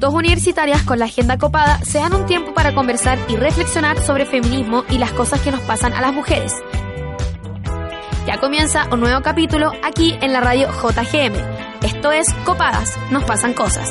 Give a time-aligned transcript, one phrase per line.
[0.00, 4.24] Dos universitarias con la agenda copada se dan un tiempo para conversar y reflexionar sobre
[4.24, 6.54] feminismo y las cosas que nos pasan a las mujeres.
[8.26, 11.34] Ya comienza un nuevo capítulo aquí en la radio JGM.
[11.82, 13.90] Esto es Copadas, nos pasan cosas.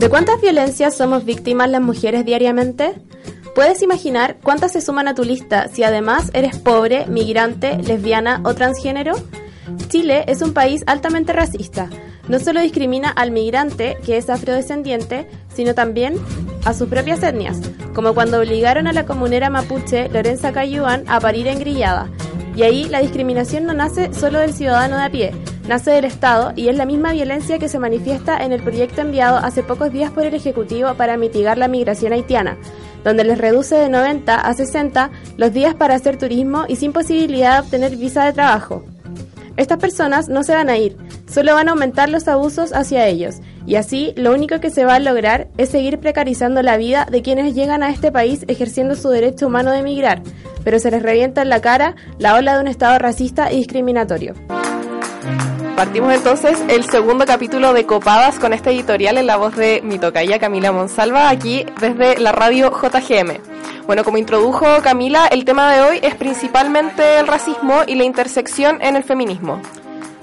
[0.00, 3.00] ¿De cuántas violencias somos víctimas las mujeres diariamente?
[3.54, 8.54] ¿Puedes imaginar cuántas se suman a tu lista si además eres pobre, migrante, lesbiana o
[8.54, 9.12] transgénero?
[9.88, 11.90] Chile es un país altamente racista.
[12.28, 16.14] No solo discrimina al migrante, que es afrodescendiente, sino también
[16.64, 17.60] a sus propias etnias,
[17.94, 22.08] como cuando obligaron a la comunera mapuche Lorenza Cayuan a parir en grillada.
[22.56, 25.32] Y ahí la discriminación no nace solo del ciudadano de a pie,
[25.68, 29.36] nace del Estado y es la misma violencia que se manifiesta en el proyecto enviado
[29.36, 32.56] hace pocos días por el Ejecutivo para mitigar la migración haitiana
[33.04, 37.54] donde les reduce de 90 a 60 los días para hacer turismo y sin posibilidad
[37.54, 38.84] de obtener visa de trabajo.
[39.56, 40.96] Estas personas no se van a ir,
[41.30, 43.36] solo van a aumentar los abusos hacia ellos,
[43.66, 47.22] y así lo único que se va a lograr es seguir precarizando la vida de
[47.22, 50.22] quienes llegan a este país ejerciendo su derecho humano de emigrar,
[50.64, 54.34] pero se les revienta en la cara la ola de un Estado racista y discriminatorio.
[55.76, 59.98] Partimos entonces el segundo capítulo de Copadas con este editorial en la voz de mi
[59.98, 63.38] tocaya Camila Monsalva, aquí desde la radio JGM.
[63.86, 68.82] Bueno, como introdujo Camila, el tema de hoy es principalmente el racismo y la intersección
[68.82, 69.60] en el feminismo.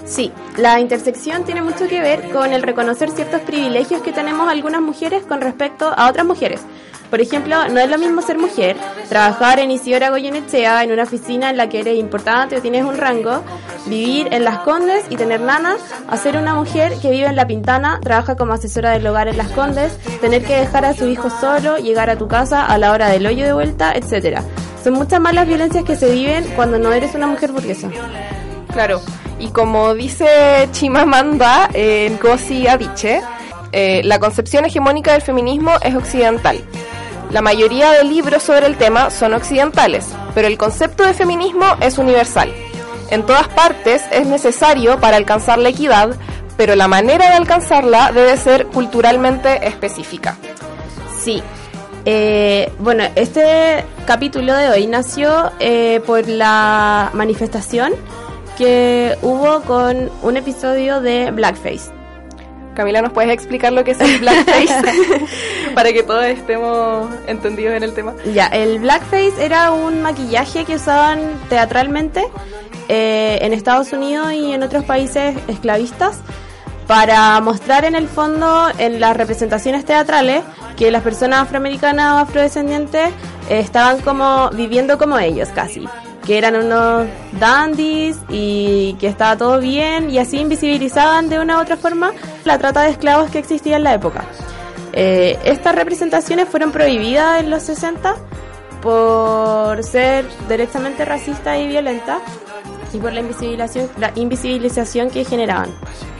[0.04, 4.80] Sí, la intersección tiene mucho que ver con el reconocer ciertos privilegios que tenemos algunas
[4.80, 6.62] mujeres con respecto a otras mujeres.
[7.10, 8.76] Por ejemplo, no es lo mismo ser mujer,
[9.08, 12.96] trabajar en Isidora Goyenechea, en una oficina en la que eres importante o tienes un
[12.96, 13.42] rango,
[13.86, 15.76] vivir en Las Condes y tener nana,
[16.08, 19.36] a ser una mujer que vive en La Pintana, trabaja como asesora del hogar en
[19.36, 22.92] Las Condes, tener que dejar a su hijo solo, llegar a tu casa a la
[22.92, 24.44] hora del hoyo de vuelta, etcétera.
[24.84, 27.88] Son muchas más las violencias que se viven cuando no eres una mujer burguesa.
[28.72, 29.00] Claro,
[29.40, 33.20] y como dice Chimamanda en Ngozi Adichie,
[33.72, 36.60] eh, la concepción hegemónica del feminismo es occidental.
[37.30, 41.96] La mayoría de libros sobre el tema son occidentales, pero el concepto de feminismo es
[41.96, 42.52] universal.
[43.10, 46.16] En todas partes es necesario para alcanzar la equidad,
[46.56, 50.36] pero la manera de alcanzarla debe ser culturalmente específica.
[51.20, 51.40] Sí.
[52.04, 57.92] Eh, bueno, este capítulo de hoy nació eh, por la manifestación
[58.58, 61.99] que hubo con un episodio de Blackface.
[62.80, 65.26] Camila, ¿nos puedes explicar lo que es el blackface?
[65.74, 68.14] Para que todos estemos entendidos en el tema.
[68.32, 72.24] Ya, el blackface era un maquillaje que usaban teatralmente
[72.88, 76.20] eh, en Estados Unidos y en otros países esclavistas
[76.86, 80.42] para mostrar en el fondo en las representaciones teatrales
[80.78, 83.10] que las personas afroamericanas o afrodescendientes
[83.50, 85.86] eh, estaban como viviendo como ellos casi
[86.26, 91.62] que eran unos dandies y que estaba todo bien y así invisibilizaban de una u
[91.62, 92.12] otra forma
[92.44, 94.24] la trata de esclavos que existía en la época.
[94.92, 98.16] Eh, estas representaciones fueron prohibidas en los 60
[98.82, 102.20] por ser directamente racista y violenta
[102.92, 105.70] y por la invisibilización, la invisibilización que generaban.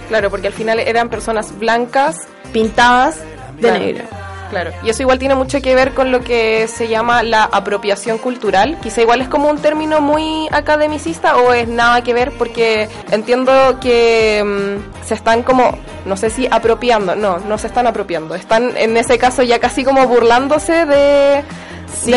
[0.09, 3.19] Claro, porque al final eran personas blancas pintadas
[3.59, 4.20] de negro.
[4.51, 8.19] Claro, y eso igual tiene mucho que ver con lo que se llama la apropiación
[8.19, 8.79] cultural.
[8.83, 13.79] Quizá igual es como un término muy academicista o es nada que ver porque entiendo
[13.81, 18.77] que mm, se están como, no sé si apropiando, no, no se están apropiando, están
[18.77, 21.45] en ese caso ya casi como burlándose de,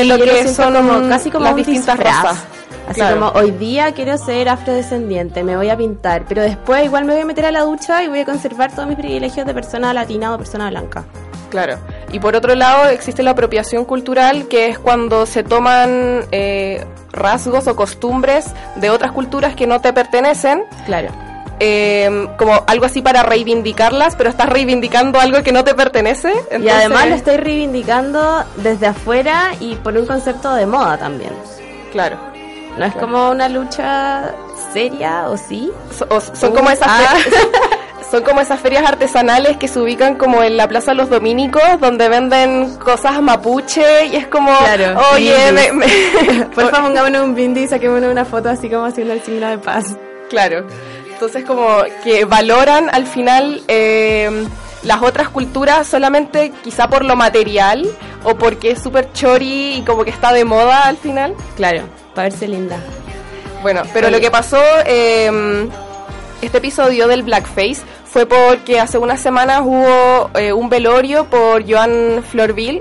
[0.04, 2.44] lo que son como, casi como las distintas razas.
[2.88, 7.14] Así como hoy día quiero ser afrodescendiente, me voy a pintar, pero después igual me
[7.14, 9.94] voy a meter a la ducha y voy a conservar todos mis privilegios de persona
[9.94, 11.06] latina o persona blanca.
[11.50, 11.78] Claro.
[12.14, 17.68] Y por otro lado existe la apropiación cultural, que es cuando se toman eh, rasgos
[17.68, 20.64] o costumbres de otras culturas que no te pertenecen.
[20.86, 21.10] Claro.
[21.60, 26.32] Eh, como algo así para reivindicarlas, pero estás reivindicando algo que no te pertenece.
[26.62, 31.34] Y además lo estoy reivindicando desde afuera y por un concepto de moda también.
[31.92, 32.18] Claro.
[32.78, 34.36] No es como una lucha
[34.72, 35.72] seria, ¿o sí?
[36.34, 36.88] son como esas...
[36.88, 37.16] Ah.
[38.14, 42.10] Son como esas ferias artesanales que se ubican como en la Plaza Los Dominicos, donde
[42.10, 47.68] venden cosas mapuche y es como, claro, oye, me, por favor pongámonos un bindi y
[47.68, 49.98] saquémonos una foto así como haciendo el signo de paz.
[50.30, 50.68] Claro,
[51.12, 51.66] entonces como
[52.04, 54.46] que valoran al final eh,
[54.84, 57.84] las otras culturas solamente quizá por lo material
[58.24, 61.34] o porque es súper chori y como que está de moda al final.
[61.56, 61.82] Claro,
[62.14, 62.78] para verse linda.
[63.64, 64.62] Bueno, pero lo que pasó...
[64.86, 65.68] Eh,
[66.44, 67.84] este episodio del Blackface
[68.14, 72.80] fue porque hace unas semanas hubo eh, un velorio por Joan Florville,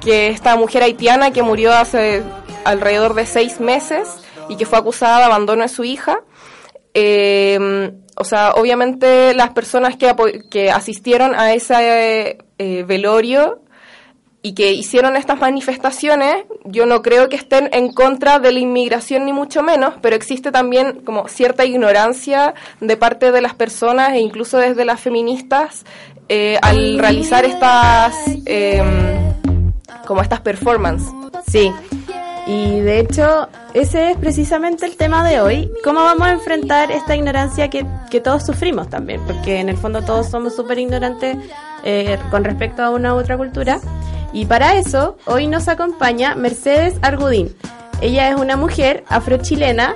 [0.00, 2.22] que esta mujer haitiana que murió hace
[2.64, 4.08] alrededor de seis meses
[4.48, 6.20] y que fue acusada de abandono de su hija.
[6.94, 10.14] Eh, o sea, obviamente las personas que,
[10.48, 13.60] que asistieron a ese eh, velorio
[14.40, 19.24] y que hicieron estas manifestaciones, yo no creo que estén en contra de la inmigración
[19.26, 24.20] ni mucho menos, pero existe también como cierta ignorancia de parte de las personas e
[24.20, 25.84] incluso desde las feministas
[26.28, 28.14] eh, al realizar estas
[28.44, 29.32] em,
[30.06, 31.08] como estas performances.
[31.50, 31.72] Sí.
[32.46, 35.70] Y de hecho, ese es precisamente el tema de hoy.
[35.84, 39.20] ¿Cómo vamos a enfrentar esta ignorancia que, que todos sufrimos también?
[39.26, 41.36] Porque en el fondo todos somos súper ignorantes
[41.84, 43.80] eh, con respecto a una u otra cultura.
[44.32, 47.54] Y para eso, hoy nos acompaña Mercedes Argudín.
[48.00, 49.94] Ella es una mujer afrochilena,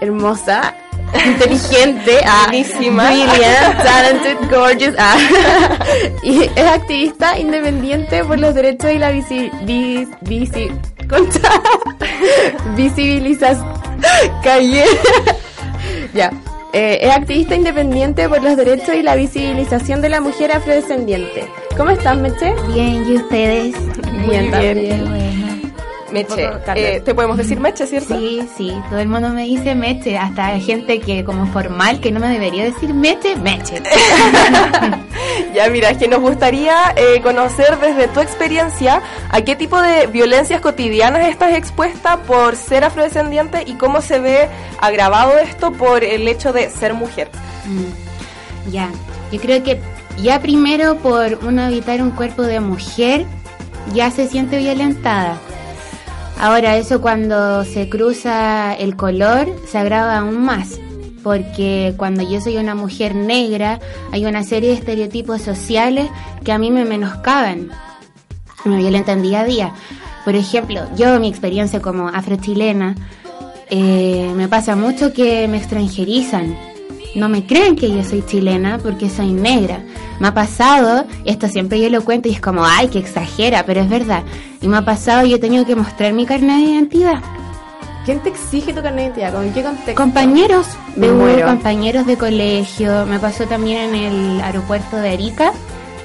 [0.00, 0.74] hermosa,
[1.26, 5.16] inteligente, ah, brilliant, talented, gorgeous, ah,
[6.22, 10.68] y es activista independiente por los derechos y la visi, vis, visi,
[11.08, 11.50] contra,
[12.76, 13.58] visibilizas,
[14.42, 14.84] calle,
[16.14, 16.32] ya,
[16.72, 21.46] eh, es activista independiente por los derechos y la visibilización de la mujer afrodescendiente.
[21.76, 22.54] ¿Cómo estás, Meche?
[22.68, 23.74] Bien, ¿y ustedes?
[24.26, 25.04] Bien, también.
[25.04, 25.36] Bueno.
[26.10, 28.16] Meche, eh, te podemos decir Meche, ¿cierto?
[28.16, 32.20] Sí, sí, todo el mundo me dice Meche, hasta gente que como formal que no
[32.20, 33.82] me debería decir Meche, Meche.
[35.54, 40.06] ya, mira, es que nos gustaría eh, conocer desde tu experiencia a qué tipo de
[40.06, 44.48] violencias cotidianas estás expuesta por ser afrodescendiente y cómo se ve
[44.80, 47.28] agravado esto por el hecho de ser mujer.
[47.66, 48.88] Mm, ya,
[49.30, 49.78] yo creo que
[50.22, 53.26] ya primero por uno habitar un cuerpo de mujer
[53.94, 55.38] ya se siente violentada
[56.38, 60.78] Ahora eso cuando se cruza el color se agrava aún más,
[61.22, 63.80] porque cuando yo soy una mujer negra
[64.12, 66.10] hay una serie de estereotipos sociales
[66.44, 67.70] que a mí me menoscaban,
[68.66, 69.72] me violentan día a día.
[70.26, 72.96] Por ejemplo, yo mi experiencia como afrochilena,
[73.70, 76.54] eh, me pasa mucho que me extranjerizan
[77.16, 79.82] no me creen que yo soy chilena porque soy negra.
[80.20, 83.80] Me ha pasado, esto siempre yo lo cuento y es como, ay, que exagera, pero
[83.80, 84.22] es verdad.
[84.60, 87.22] Y me ha pasado, yo he tenido que mostrar mi carnet de identidad.
[88.04, 89.34] ¿Quién te exige tu carnet de identidad?
[89.34, 89.94] ¿Con qué contexto?
[89.94, 93.04] Compañeros, de compañeros de colegio.
[93.04, 95.52] Me pasó también en el aeropuerto de Arica.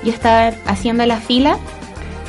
[0.03, 1.57] Yo estaba haciendo la fila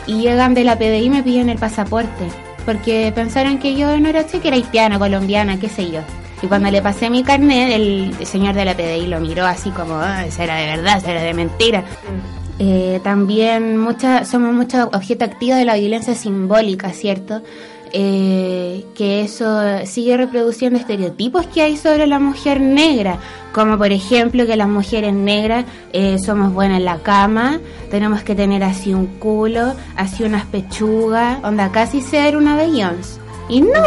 [0.06, 2.29] y llegan de la PDI y me piden el pasaporte.
[2.64, 6.00] Porque pensaron que yo no era chica, era haitiana, colombiana, qué sé yo.
[6.43, 9.94] Y cuando le pasé mi carnet, el, señor de la PDI lo miró así como,
[9.94, 11.00] ah, ¿será de verdad?
[11.00, 11.85] ¿Será de mentira?
[12.59, 17.43] Eh, también mucha, somos mucho objeto activo de la violencia simbólica, ¿cierto?
[17.94, 23.19] Eh, que eso sigue reproduciendo estereotipos que hay sobre la mujer negra,
[23.53, 27.61] como por ejemplo que las mujeres negras eh, somos buenas en la cama,
[27.91, 33.21] tenemos que tener así un culo, así unas pechugas, onda casi ser una Beyoncé.
[33.50, 33.83] Y no.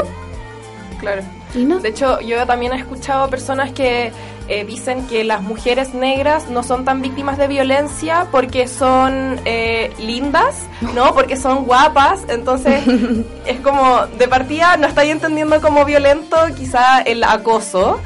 [0.99, 1.23] Claro.
[1.55, 4.11] De hecho, yo también he escuchado personas que
[4.47, 9.91] eh, dicen que las mujeres negras no son tan víctimas de violencia porque son eh,
[9.97, 11.13] lindas, ¿no?
[11.13, 12.21] Porque son guapas.
[12.27, 12.83] Entonces,
[13.45, 17.99] es como, de partida, no estáis entendiendo como violento quizá el acoso.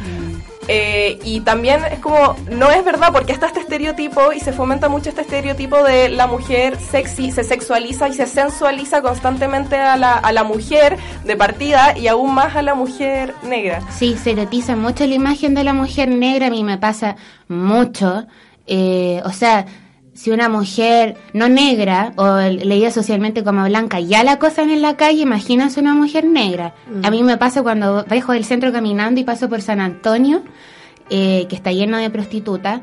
[0.71, 4.87] Eh, y también es como, no es verdad, porque está este estereotipo y se fomenta
[4.87, 10.13] mucho este estereotipo de la mujer sexy, se sexualiza y se sensualiza constantemente a la,
[10.13, 13.81] a la mujer de partida y aún más a la mujer negra.
[13.89, 17.15] Sí, se erotiza mucho la imagen de la mujer negra, a mí me pasa
[17.47, 18.27] mucho.
[18.67, 19.65] Eh, o sea,
[20.19, 24.97] si una mujer no negra o leída socialmente como blanca ya la acosan en la
[24.97, 26.75] calle, imagínense una mujer negra.
[26.91, 27.05] Mm.
[27.05, 30.43] A mí me pasa cuando bajo del centro caminando y paso por San Antonio,
[31.09, 32.81] eh, que está lleno de prostitutas,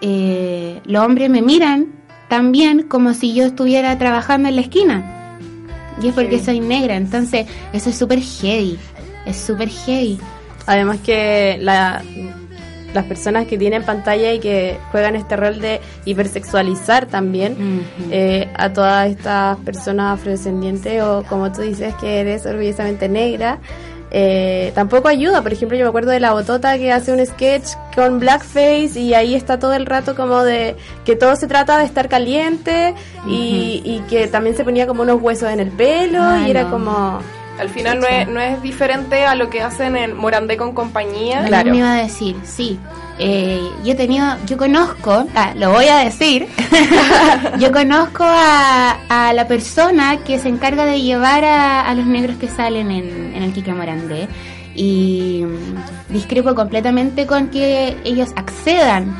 [0.00, 1.92] eh, los hombres me miran
[2.28, 5.36] también como si yo estuviera trabajando en la esquina.
[6.02, 8.78] Y es porque soy negra, entonces eso es súper heavy,
[9.26, 10.18] es súper heavy.
[10.64, 12.02] Además que la
[12.94, 18.72] las personas que tienen pantalla y que juegan este rol de hipersexualizar también eh, a
[18.72, 23.58] todas estas personas afrodescendientes o como tú dices que eres orgullosamente negra.
[24.14, 27.70] Eh, tampoco ayuda, por ejemplo, yo me acuerdo de la botota que hace un sketch
[27.94, 31.84] con blackface y ahí está todo el rato como de que todo se trata de
[31.84, 32.94] estar caliente
[33.26, 37.20] y, que también se ponía como unos huesos en el pelo y era como
[37.58, 41.44] al final no es, no es diferente a lo que hacen en Morandé con compañía.
[41.46, 41.70] Claro.
[41.70, 42.78] Me iba a decir, sí.
[43.18, 46.48] Eh, yo he tenido, yo conozco, ah, lo voy a decir,
[47.58, 52.90] yo conozco a, la persona que se encarga de llevar a, los negros que salen
[52.90, 54.28] en, en el Quique Morandé
[54.74, 55.44] y
[56.08, 59.14] discrepo completamente con que ellos accedan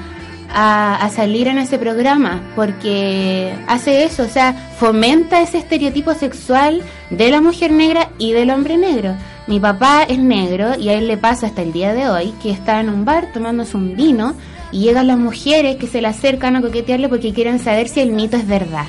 [0.55, 7.31] a, salir en ese programa, porque hace eso, o sea, fomenta ese estereotipo sexual de
[7.31, 9.15] la mujer negra y del hombre negro.
[9.47, 12.51] Mi papá es negro y a él le pasa hasta el día de hoy que
[12.51, 14.35] está en un bar tomándose un vino
[14.71, 18.13] y llegan las mujeres que se le acercan a coquetearle porque quieren saber si el
[18.13, 18.87] mito es verdad.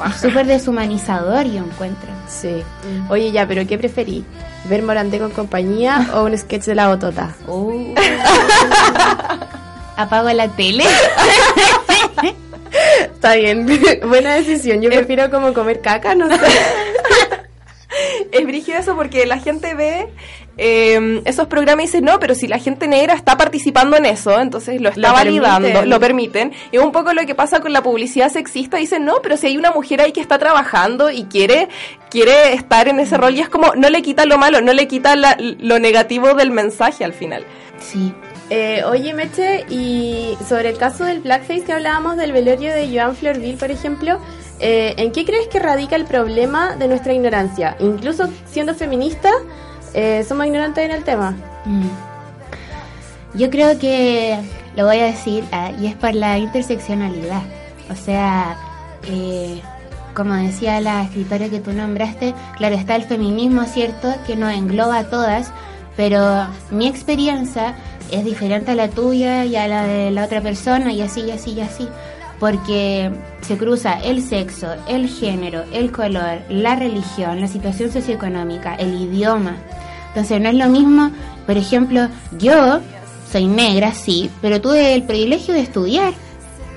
[0.20, 2.10] Súper deshumanizador, yo encuentro.
[2.28, 2.62] Sí.
[3.08, 4.24] Oye, ya, pero ¿qué preferí?
[4.68, 7.34] ¿Ver Morandé con compañía o un sketch de la botota?
[7.48, 7.94] Uh.
[9.96, 10.84] Apago la tele.
[13.02, 13.66] Está bien,
[14.08, 14.80] buena decisión.
[14.80, 16.40] Yo prefiero como comer caca, no sé.
[18.32, 20.08] es brígido eso porque la gente ve
[20.56, 24.38] eh, esos programas y dice, no, pero si la gente negra está participando en eso,
[24.40, 26.52] entonces lo está validando, lo permiten.
[26.72, 29.56] Y un poco lo que pasa con la publicidad sexista, dicen, no, pero si hay
[29.56, 31.68] una mujer ahí que está trabajando y quiere,
[32.10, 34.86] quiere estar en ese rol, y es como, no le quita lo malo, no le
[34.86, 37.44] quita lo negativo del mensaje al final.
[37.78, 38.12] Sí.
[38.52, 43.14] Eh, oye, Meche, y sobre el caso del blackface que hablábamos del velorio de Joan
[43.14, 44.18] Florville, por ejemplo,
[44.58, 47.76] eh, ¿en qué crees que radica el problema de nuestra ignorancia?
[47.78, 49.30] Incluso siendo feminista,
[49.94, 51.36] eh, somos ignorantes en el tema.
[51.64, 51.88] Mm.
[53.34, 54.36] Yo creo que
[54.76, 57.42] lo voy a decir, ah, y es por la interseccionalidad.
[57.88, 58.56] O sea,
[60.12, 64.98] como decía la escritora que tú nombraste, claro, está el feminismo, ¿cierto?, que nos engloba
[64.98, 65.52] a todas,
[65.96, 67.76] pero mi experiencia
[68.12, 71.30] es diferente a la tuya y a la de la otra persona y así y
[71.30, 71.88] así y así,
[72.38, 73.10] porque
[73.42, 79.56] se cruza el sexo, el género, el color, la religión, la situación socioeconómica, el idioma.
[80.08, 81.10] Entonces no es lo mismo,
[81.46, 82.80] por ejemplo, yo
[83.30, 86.12] soy negra, sí, pero tuve el privilegio de estudiar.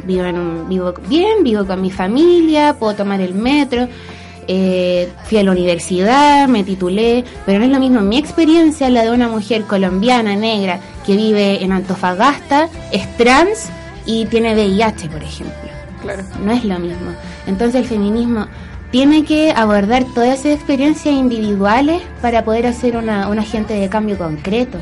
[0.06, 3.88] Vivo, en un, vivo bien, vivo con mi familia, puedo tomar el metro,
[4.48, 9.04] eh, fui a la universidad, me titulé, pero no es lo mismo mi experiencia la
[9.04, 13.70] de una mujer colombiana, negra, que vive en Antofagasta, es trans
[14.06, 15.70] y tiene VIH, por ejemplo.
[16.02, 16.24] Claro.
[16.44, 17.12] No es lo mismo.
[17.48, 18.48] Entonces el feminismo
[18.92, 24.18] tiene que abordar todas esas experiencias individuales para poder hacer una, un agente de cambio
[24.18, 24.78] concreto.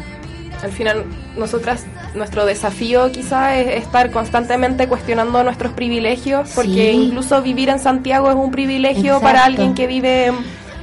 [0.62, 1.06] Al final,
[1.38, 8.30] nosotras, nuestro desafío quizá es estar constantemente cuestionando nuestros privilegios, porque incluso vivir en Santiago
[8.30, 10.32] es un privilegio para alguien que vive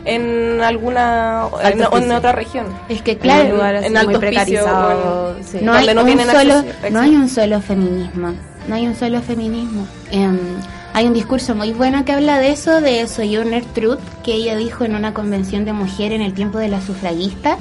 [0.08, 2.66] en alguna en, otra región.
[2.88, 8.34] Es que claro, en, alto precarizado, no, hay un solo, no hay un solo feminismo,
[8.66, 9.86] no hay un solo feminismo.
[10.10, 10.38] Em,
[10.94, 14.84] hay un discurso muy bueno que habla de eso, de Sojourner Truth, que ella dijo
[14.84, 17.58] en una convención de mujeres en el tiempo de la sufragista,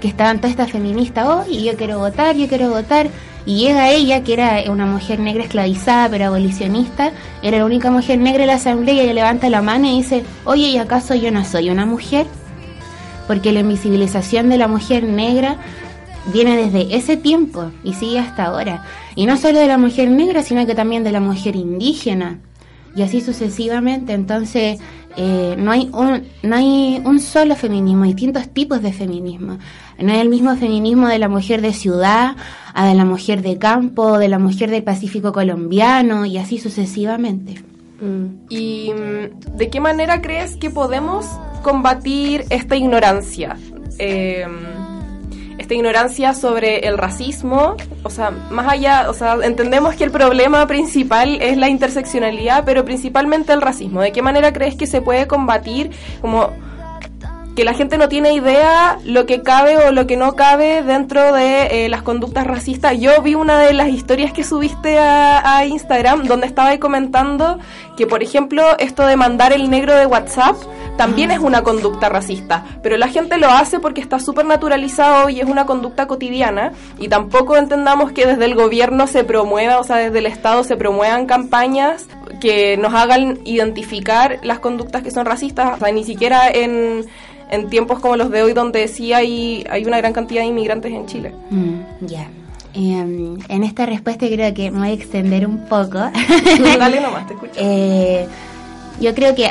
[0.00, 3.08] que estaban todas estas feministas, oh, y yo quiero votar, yo quiero votar.
[3.44, 7.10] Y llega ella, que era una mujer negra esclavizada, pero abolicionista,
[7.42, 10.22] era la única mujer negra en la asamblea, y ella levanta la mano y dice,
[10.44, 12.26] oye, ¿y acaso yo no soy una mujer?
[13.26, 15.56] Porque la invisibilización de la mujer negra
[16.32, 18.84] viene desde ese tiempo y sigue hasta ahora.
[19.16, 22.38] Y no solo de la mujer negra, sino que también de la mujer indígena.
[22.94, 24.12] Y así sucesivamente.
[24.12, 24.78] Entonces,
[25.16, 29.58] eh, no, hay un, no hay un solo feminismo, hay distintos tipos de feminismo.
[29.98, 32.36] No es el mismo feminismo de la mujer de ciudad,
[32.74, 37.54] a de la mujer de campo, de la mujer del Pacífico colombiano y así sucesivamente.
[38.00, 38.26] Mm.
[38.48, 41.26] ¿Y mm, de qué manera crees que podemos
[41.62, 43.56] combatir esta ignorancia?
[43.98, 44.46] Eh,
[45.58, 50.66] esta ignorancia sobre el racismo, o sea, más allá, o sea, entendemos que el problema
[50.66, 54.00] principal es la interseccionalidad, pero principalmente el racismo.
[54.00, 55.90] ¿De qué manera crees que se puede combatir
[56.20, 56.50] como
[57.54, 61.32] que la gente no tiene idea lo que cabe o lo que no cabe dentro
[61.34, 62.98] de eh, las conductas racistas.
[62.98, 67.58] Yo vi una de las historias que subiste a, a Instagram donde estaba ahí comentando
[67.96, 70.56] que, por ejemplo, esto de mandar el negro de WhatsApp
[71.02, 75.40] también es una conducta racista, pero la gente lo hace porque está súper naturalizado y
[75.40, 79.96] es una conducta cotidiana y tampoco entendamos que desde el gobierno se promueva, o sea,
[79.96, 82.06] desde el Estado se promuevan campañas
[82.40, 87.04] que nos hagan identificar las conductas que son racistas, o sea, ni siquiera en,
[87.50, 90.92] en tiempos como los de hoy donde sí hay, hay una gran cantidad de inmigrantes
[90.92, 91.32] en Chile.
[91.50, 92.28] Mm, ya.
[92.74, 95.98] Em, en esta respuesta creo que me voy a extender un poco.
[96.78, 97.54] Dale nomás, te escucho.
[97.56, 98.24] Eh,
[99.00, 99.50] yo creo que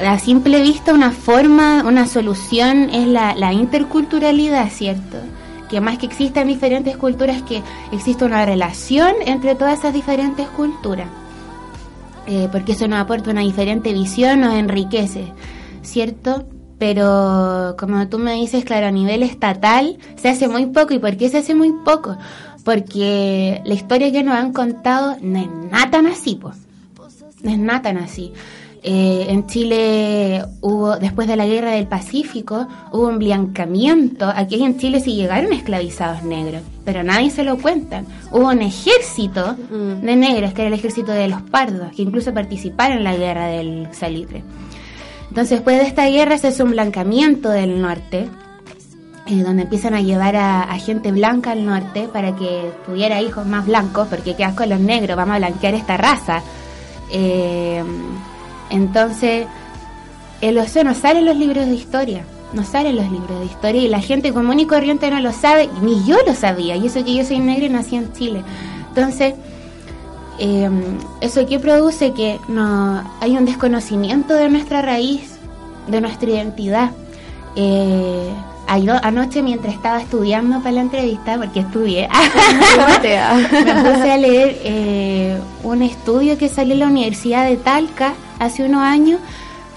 [0.00, 5.18] a simple vista una forma, una solución es la, interculturalidad, ¿cierto?
[5.68, 11.08] Que más que existan diferentes culturas, que existe una relación entre todas esas diferentes culturas.
[12.26, 15.32] Eh, porque eso nos aporta una diferente visión, nos enriquece,
[15.82, 16.46] ¿cierto?
[16.78, 20.94] Pero como tú me dices, claro, a nivel estatal se hace muy poco.
[20.94, 22.16] ¿Y por qué se hace muy poco?
[22.64, 26.56] Porque la historia que nos han contado no es nada tan así, pues.
[27.42, 28.32] No es nada tan así.
[28.82, 34.30] Eh, en Chile hubo, después de la guerra del Pacífico, hubo un blancamiento.
[34.34, 38.04] Aquí en Chile sí llegaron esclavizados negros, pero nadie se lo cuenta.
[38.32, 40.04] Hubo un ejército mm.
[40.04, 43.46] de negros, que era el ejército de los pardos, que incluso participaron en la guerra
[43.48, 44.42] del salitre.
[45.28, 48.28] Entonces, después de esta guerra se hace un blancamiento del norte
[49.26, 53.66] eh, donde empiezan a llevar a, gente blanca al norte para que tuviera hijos más
[53.66, 56.42] blancos, porque qué asco los negros, vamos a blanquear esta raza.
[57.12, 57.84] Eh,
[58.70, 59.46] entonces,
[60.40, 63.46] el eso no sale en los libros de historia, no sale en los libros de
[63.46, 66.86] historia y la gente común y corriente no lo sabe, ni yo lo sabía, y
[66.86, 68.42] eso que yo soy negra y nací en Chile.
[68.88, 69.34] Entonces,
[70.38, 70.70] eh,
[71.20, 75.38] eso que produce que no hay un desconocimiento de nuestra raíz,
[75.86, 76.92] de nuestra identidad.
[77.56, 78.30] Eh,
[78.66, 82.08] anoche mientras estaba estudiando para la entrevista, porque estudié,
[83.52, 88.64] me puse a leer eh, un estudio que salió en la Universidad de Talca hace
[88.64, 89.20] unos años,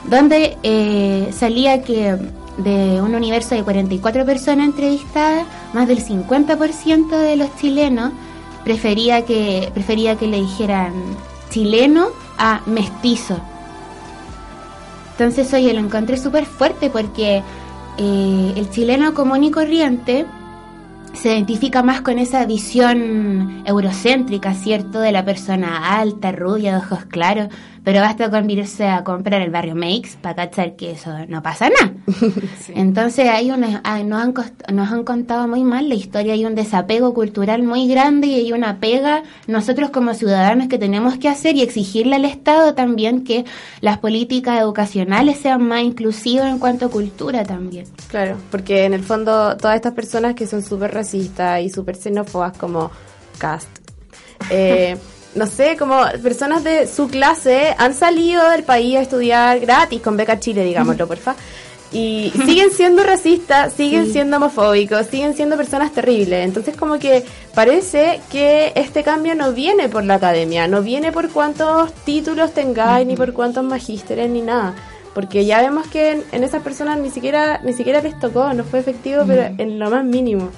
[0.09, 2.17] donde eh, salía que
[2.57, 8.11] de un universo de 44 personas entrevistadas, más del 50% de los chilenos
[8.63, 10.93] prefería que, prefería que le dijeran
[11.49, 13.37] chileno a mestizo.
[15.11, 17.43] Entonces, oye, lo encontré súper fuerte porque
[17.97, 20.25] eh, el chileno común y corriente
[21.13, 24.99] se identifica más con esa visión eurocéntrica, ¿cierto?
[24.99, 27.49] De la persona alta, rubia, de ojos claros,
[27.83, 31.69] pero basta con irse a comprar el barrio Makes para cachar que eso no pasa
[31.69, 31.93] nada.
[32.75, 34.33] Entonces hay una, nos, han
[34.73, 38.53] nos han contado muy mal la historia, hay un desapego cultural muy grande y hay
[38.53, 43.45] una pega nosotros como ciudadanos que tenemos que hacer y exigirle al Estado también que
[43.81, 47.85] las políticas educacionales sean más inclusivas en cuanto a cultura también.
[48.07, 52.57] Claro, porque en el fondo todas estas personas que son súper racistas y súper xenófobas
[52.57, 52.91] como
[53.37, 53.69] Cast,
[54.49, 54.97] eh,
[55.35, 60.17] no sé, como personas de su clase han salido del país a estudiar gratis con
[60.17, 61.35] beca Chile, digámoslo, porfa.
[61.91, 66.43] Y siguen siendo racistas, siguen siendo homofóbicos, siguen siendo personas terribles.
[66.43, 67.23] Entonces como que
[67.53, 73.05] parece que este cambio no viene por la academia, no viene por cuántos títulos tengáis,
[73.05, 74.73] ni por cuántos magísteres, ni nada.
[75.13, 78.79] Porque ya vemos que en, esas personas ni siquiera, ni siquiera les tocó, no fue
[78.79, 80.49] efectivo, pero en lo más mínimo.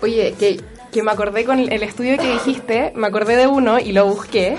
[0.00, 0.60] Oye, que
[0.92, 4.56] que me acordé con el estudio que dijiste, me acordé de uno y lo busqué,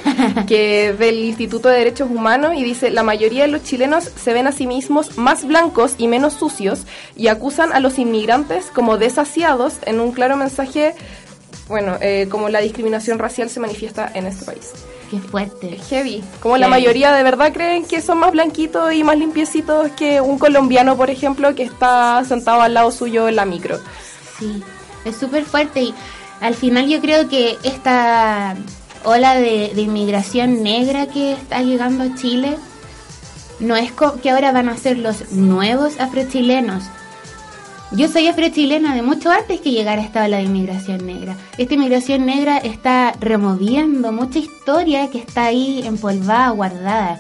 [0.48, 4.34] que es del Instituto de Derechos Humanos y dice, la mayoría de los chilenos se
[4.34, 6.82] ven a sí mismos más blancos y menos sucios
[7.16, 10.94] y acusan a los inmigrantes como desasiados en un claro mensaje,
[11.68, 14.74] bueno, eh, como la discriminación racial se manifiesta en este país.
[15.10, 15.78] Qué fuerte.
[15.90, 16.24] Heavy.
[16.40, 20.38] Como la mayoría de verdad creen que son más blanquitos y más limpiecitos que un
[20.38, 23.80] colombiano, por ejemplo, que está sentado al lado suyo en la micro.
[24.38, 24.62] Sí,
[25.06, 25.96] es súper fuerte y
[26.42, 28.56] al final yo creo que esta
[29.04, 32.58] ola de, inmigración negra que está llegando a Chile
[33.60, 36.84] no es que ahora van a ser los nuevos afrochilenos.
[37.92, 41.36] Yo soy afrochilena de mucho antes que llegara esta ola de inmigración negra.
[41.58, 47.20] Esta inmigración negra está removiendo mucha historia que está ahí empolvada, guardada.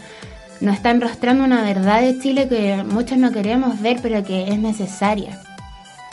[0.61, 4.59] Nos está enrostrando una verdad de Chile que muchos no queremos ver, pero que es
[4.59, 5.41] necesaria.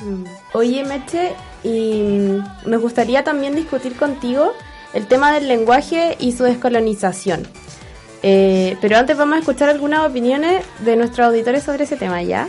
[0.00, 0.24] Mm.
[0.54, 1.34] Oye, Meche,
[1.66, 4.52] y me gustaría también discutir contigo
[4.94, 7.46] el tema del lenguaje y su descolonización.
[8.22, 12.48] Eh, pero antes vamos a escuchar algunas opiniones de nuestros auditores sobre ese tema, ¿ya?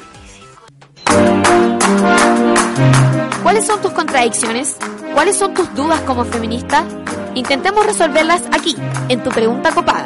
[3.41, 4.77] ¿Cuáles son tus contradicciones?
[5.13, 6.85] ¿Cuáles son tus dudas como feminista?
[7.33, 8.75] Intentemos resolverlas aquí,
[9.09, 10.05] en tu pregunta copada.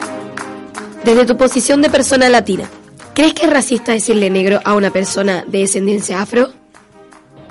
[1.04, 2.70] Desde tu posición de persona latina,
[3.14, 6.61] ¿crees que es racista decirle negro a una persona de descendencia afro?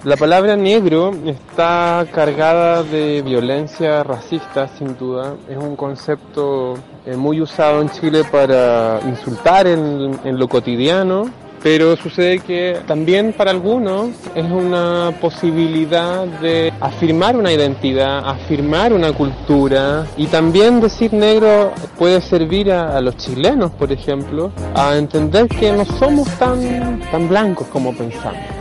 [0.02, 5.34] La palabra negro está cargada de violencia racista, sin duda.
[5.46, 11.30] Es un concepto eh, muy usado en Chile para insultar en, lo cotidiano,
[11.62, 19.12] pero sucede que también para algunos es una posibilidad de afirmar una identidad, afirmar una
[19.12, 25.46] cultura y también decir negro puede servir a, a los chilenos, por ejemplo, a entender
[25.46, 28.59] que no somos tan, tan blancos como pensamos.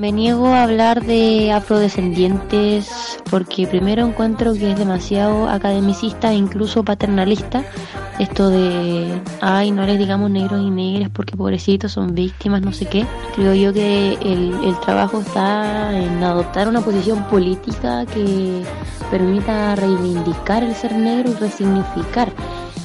[0.00, 6.82] Me niego a hablar de afrodescendientes porque primero encuentro que es demasiado academicista e incluso
[6.82, 7.62] paternalista
[8.18, 12.86] esto de, ay, no les digamos negros y negras porque pobrecitos son víctimas, no sé
[12.86, 13.04] qué.
[13.34, 18.62] Creo yo que el, el trabajo está en adoptar una posición política que
[19.10, 22.32] permita reivindicar el ser negro y resignificar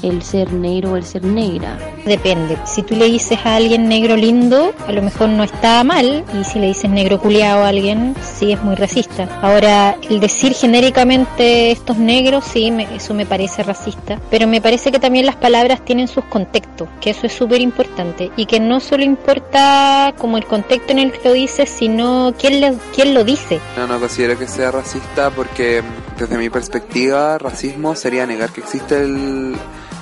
[0.05, 1.77] el ser negro o el ser negra.
[2.05, 2.57] Depende.
[2.65, 6.43] Si tú le dices a alguien negro lindo, a lo mejor no está mal, y
[6.43, 9.27] si le dices negro culiado a alguien, sí es muy racista.
[9.41, 14.99] Ahora, el decir genéricamente estos negros, sí, eso me parece racista, pero me parece que
[14.99, 19.03] también las palabras tienen sus contextos, que eso es súper importante, y que no solo
[19.03, 23.59] importa como el contexto en el que lo dices, sino quién, le, quién lo dice.
[23.77, 25.81] No, no considero que sea racista porque
[26.17, 29.55] desde mi perspectiva, racismo sería negar que existe el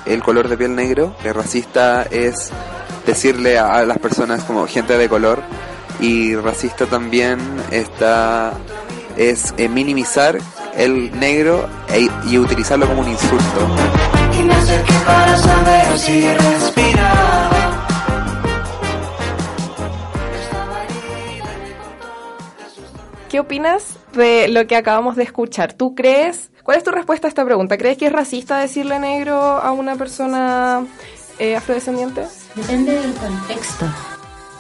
[0.05, 1.15] el color de piel negro.
[1.23, 2.51] El racista es
[3.05, 5.41] decirle a, las personas como gente de color
[5.99, 7.39] y racista también
[7.71, 8.53] está
[9.17, 10.39] es eh, minimizar
[10.75, 13.67] el negro e, y utilizarlo como un insulto.
[15.05, 16.25] para saber si
[23.33, 25.73] ¿Qué opinas de lo que acabamos de escuchar?
[25.73, 27.77] ¿Tú crees, cuál es tu respuesta a esta pregunta?
[27.77, 30.85] ¿Crees que es racista decirle negro a una persona
[31.39, 32.25] eh, afrodescendiente?
[32.55, 33.85] Depende del contexto.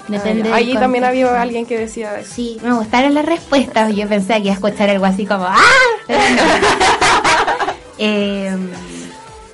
[0.07, 2.33] Depende ah, Allí también había alguien que decía eso.
[2.33, 3.95] Sí, me gustaron las respuestas.
[3.95, 5.59] Yo pensé que iba a escuchar algo así como ¡Ah!
[7.99, 8.69] Em,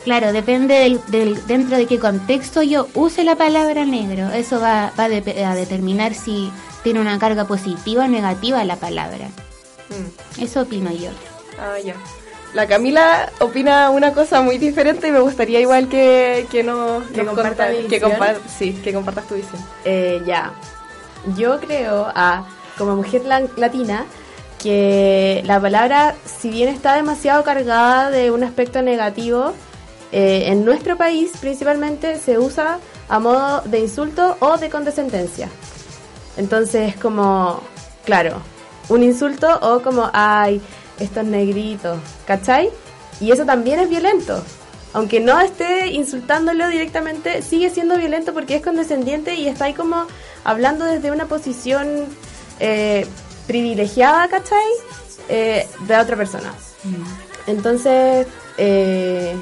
[0.05, 4.29] claro, depende del, dentro de qué contexto yo use la palabra negro.
[4.29, 6.49] Eso va, va a determinar si
[6.81, 9.27] tiene una carga positiva o negativa la palabra.
[9.89, 10.41] Mm.
[10.41, 11.09] Eso opino yo.
[11.59, 11.95] Ah, ya.
[12.53, 17.23] La Camila opina una cosa muy diferente y me gustaría igual que, que no que,
[17.23, 18.01] comparta, que,
[18.57, 19.61] sí, que compartas tu visión.
[19.85, 20.51] Eh, ya.
[21.37, 24.05] Yo creo, a, como mujer latina,
[24.57, 29.53] que la palabra, si bien está demasiado cargada de un aspecto negativo,
[30.11, 35.49] eh, en nuestro país principalmente se usa a modo de insulto o de condescendencia.
[36.35, 37.61] Entonces, como,
[38.05, 38.41] claro,
[38.89, 40.61] un insulto o como, ay,
[40.99, 42.69] estos negritos, ¿cachai?
[43.19, 44.43] Y eso también es violento.
[44.93, 50.07] Aunque no esté insultándolo directamente, sigue siendo violento porque es condescendiente y está ahí como
[50.43, 52.05] hablando desde una posición
[52.59, 53.05] eh,
[53.45, 54.65] privilegiada, ¿cachai?
[55.27, 56.51] Eh, de otra persona.
[56.83, 57.49] Mm.
[57.49, 59.35] Entonces, eh,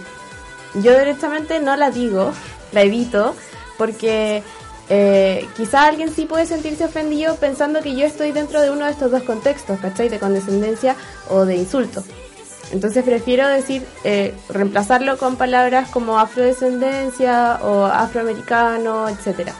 [0.75, 2.33] yo directamente no la digo,
[2.73, 3.35] la evito,
[3.77, 4.43] porque
[4.89, 8.91] eh, quizá alguien sí puede sentirse ofendido pensando que yo estoy dentro de uno de
[8.91, 10.09] estos dos contextos, ¿cachai?
[10.09, 10.95] De condescendencia
[11.29, 12.03] o de insulto.
[12.71, 19.53] Entonces prefiero decir, eh, reemplazarlo con palabras como afrodescendencia o afroamericano, etcétera.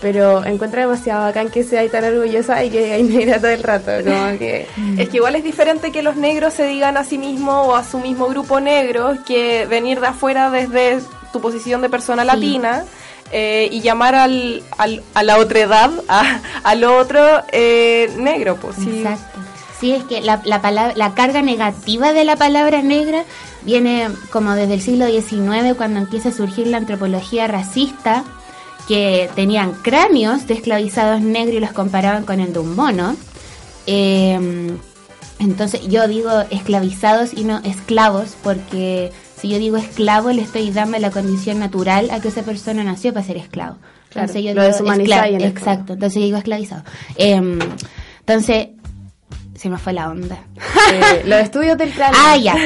[0.00, 3.90] Pero encuentro demasiado bacán que sea tan orgullosa y que hay negra todo el rato.
[4.38, 4.66] que...
[4.98, 7.84] es que igual es diferente que los negros se digan a sí mismo o a
[7.84, 11.00] su mismo grupo negro que venir de afuera desde
[11.32, 12.84] tu posición de persona latina
[13.32, 17.20] eh, y llamar al, al, a la otra edad, a, al otro
[17.52, 18.56] eh, negro.
[18.56, 18.98] Pues, sí.
[18.98, 19.40] Exacto.
[19.78, 23.24] Sí, es que la, la, palabra, la carga negativa de la palabra negra
[23.62, 28.24] viene como desde el siglo XIX, cuando empieza a surgir la antropología racista,
[28.86, 33.16] que tenían cráneos de esclavizados negros y los comparaban con el de un mono.
[33.86, 34.78] Em,
[35.38, 40.98] entonces yo digo esclavizados y no esclavos porque si yo digo esclavo, le estoy dando
[40.98, 43.76] la condición natural a que esa persona nació para ser esclavo.
[44.14, 46.82] entonces yo lo digo Exacto, entonces yo digo esclavizado.
[47.16, 47.58] Em,
[48.20, 48.68] entonces,
[49.54, 50.38] se me fue la onda.
[50.92, 52.18] Eh, los estudios del cráneo.
[52.20, 52.56] Ah, ya.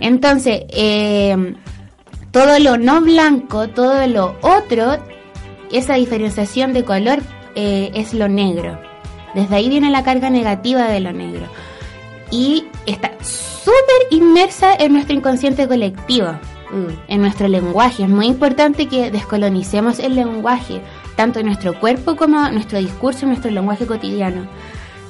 [0.00, 1.54] Entonces, em,
[2.30, 4.98] todo lo no blanco, todo lo otro,
[5.72, 7.20] esa diferenciación de color
[7.54, 8.78] eh, es lo negro.
[9.34, 11.46] Desde ahí viene la carga negativa de lo negro.
[12.30, 13.12] Y está
[13.64, 16.32] súper inmersa en nuestro inconsciente colectivo,
[16.70, 17.08] mm.
[17.08, 18.02] en nuestro lenguaje.
[18.02, 20.80] Es muy importante que descolonicemos el lenguaje,
[21.16, 24.46] tanto en nuestro cuerpo como nuestro discurso, nuestro lenguaje cotidiano.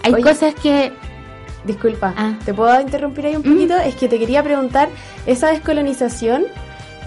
[0.02, 0.92] Hay cosas que...
[1.64, 2.34] Disculpa, ah.
[2.44, 3.76] ¿te puedo interrumpir ahí un poquito?
[3.76, 4.88] Es que te quería preguntar,
[5.26, 6.46] esa descolonización,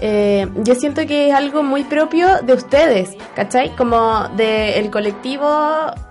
[0.00, 3.74] eh, yo siento que es algo muy propio de ustedes, ¿cachai?
[3.76, 5.48] Como del colectivo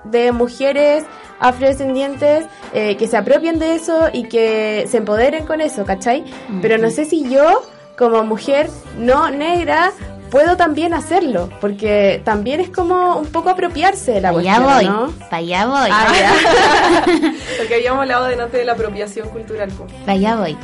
[0.04, 1.04] de mujeres
[1.40, 6.24] afrodescendientes eh, que se apropien de eso y que se empoderen con eso, ¿cachai?
[6.62, 7.64] Pero no sé si yo,
[7.98, 9.92] como mujer no negra,
[10.32, 15.12] puedo también hacerlo, porque también es como un poco apropiarse de la cuestión, voy, ¿no?
[15.30, 15.90] Para allá voy.
[15.92, 16.08] Ah,
[17.58, 19.70] porque habíamos hablado de, de la apropiación cultural.
[20.06, 20.58] Para allá voy.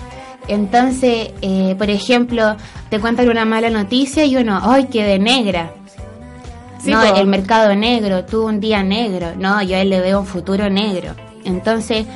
[0.47, 2.55] Entonces, eh, por ejemplo,
[2.89, 5.73] te cuentan una mala noticia y uno, ¡ay, qué de negra!
[6.85, 10.25] no, el mercado negro, tuvo un día negro, no, yo a él le veo un
[10.25, 11.13] futuro negro.
[11.45, 12.07] Entonces,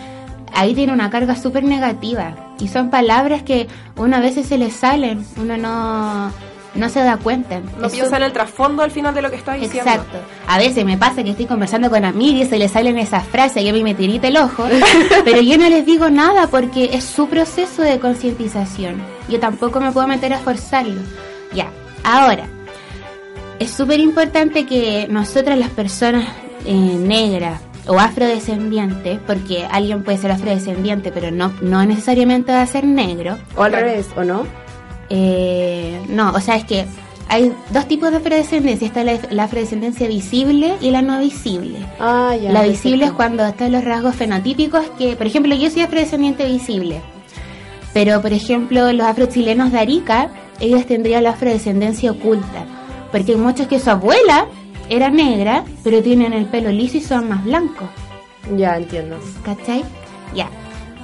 [0.53, 2.35] ahí tiene una carga súper negativa.
[2.59, 6.31] Y son palabras que uno a veces se le salen, uno no,
[6.75, 7.61] no se da cuenta.
[7.79, 9.89] No piensa en el trasfondo al final de lo que está diciendo.
[9.89, 10.17] Exacto.
[10.47, 13.63] A veces me pasa que estoy conversando con amigos y se le salen esas frases
[13.63, 14.65] y a mí me tirita el ojo,
[15.23, 19.01] pero yo no les digo nada porque es su proceso de concientización.
[19.29, 21.01] Yo tampoco me puedo meter a forzarlo.
[21.53, 21.69] Ya,
[22.03, 22.47] ahora,
[23.59, 26.27] es súper importante que nosotras las personas
[26.65, 32.67] eh, negras o afrodescendientes, porque alguien puede ser afrodescendiente, pero no, no necesariamente va a
[32.67, 33.37] ser negro.
[33.55, 34.64] O al revés, ¿o no?
[35.09, 36.85] Eh, no, o sea, es que
[37.27, 38.87] hay dos tipos de afrodescendencia.
[38.87, 41.79] Está la, afrodescendencia visible y la no visible.
[41.99, 45.81] Ah, ya, la visible es cuando están los rasgos fenotípicos que, por ejemplo, yo soy
[45.81, 47.01] afrodescendiente visible.
[47.93, 52.65] Pero, por ejemplo, los afrochilenos de Arica, ellos tendrían la afrodescendencia oculta
[53.15, 54.47] porque hay muchos que su abuela
[54.89, 57.87] era negra, pero tienen el pelo liso y son más blancos.
[58.57, 59.17] Ya, entiendo.
[59.41, 59.85] ¿Cachai?
[60.35, 60.49] Ya.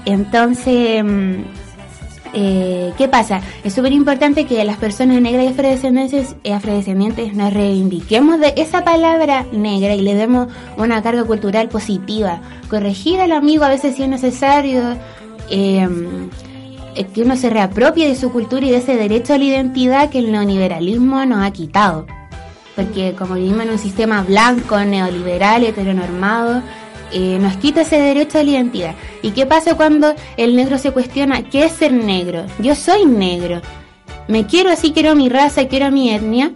[0.04, 1.36] Entonces, mm,
[2.34, 3.42] eh, ¿qué pasa?
[3.64, 8.84] Es súper importante que las personas negras y afrodescendientes, eh, afrodescendientes nos reivindiquemos de esa
[8.84, 12.42] palabra negra y le demos una carga cultural positiva.
[12.70, 14.98] Corregir al amigo a veces si es necesario.
[15.50, 16.30] Em,
[16.96, 20.10] eh, que uno se reapropie de su cultura y de ese derecho a la identidad
[20.10, 22.06] que el neoliberalismo nos ha quitado.
[22.76, 26.62] Porque como vivimos en un sistema blanco, neoliberal, heteronormado,
[27.14, 28.96] eh, nos quita ese derecho a la identidad.
[29.22, 32.46] ¿Y qué pasa cuando el negro se cuestiona qué es ser negro?
[32.60, 33.62] Yo soy negro.
[34.28, 36.52] Me quiero así, quiero mi raza, quiero mi etnia.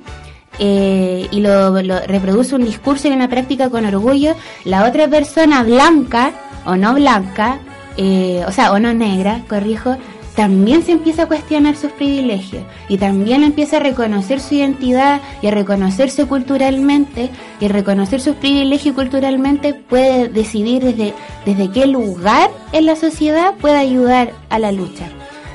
[0.57, 1.73] Eh, y lo,
[2.07, 4.35] reproduce un discurso y una práctica con orgullo.
[4.63, 6.31] La otra persona blanca
[6.65, 7.59] o no blanca,
[7.97, 9.97] eh, o sea, o no negra, corrijo,
[10.35, 15.47] también se empieza a cuestionar sus privilegios y también empieza a reconocer su identidad y
[15.47, 21.13] a reconocerse culturalmente y reconocer sus privilegios culturalmente puede decidir desde,
[21.45, 25.07] desde qué lugar en la sociedad puede ayudar a la lucha.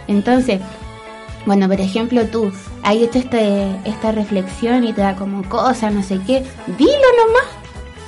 [0.08, 0.60] Entonces,
[1.44, 2.50] bueno, por ejemplo, tú
[2.82, 6.42] has hecho este, esta reflexión y te da como cosa, no sé qué,
[6.78, 7.44] dilo nomás.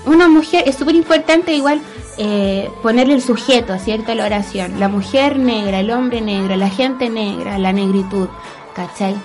[0.04, 1.80] Una mujer es súper importante igual
[2.18, 4.12] eh, ponerle el sujeto, ¿cierto?
[4.12, 4.78] A la oración.
[4.78, 8.28] La mujer negra, el hombre negro, la gente negra, la negritud,
[8.74, 9.16] ¿cachai?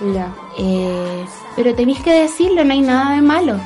[0.58, 1.24] Eh,
[1.56, 3.60] pero tenéis que decirlo, no hay nada de malo.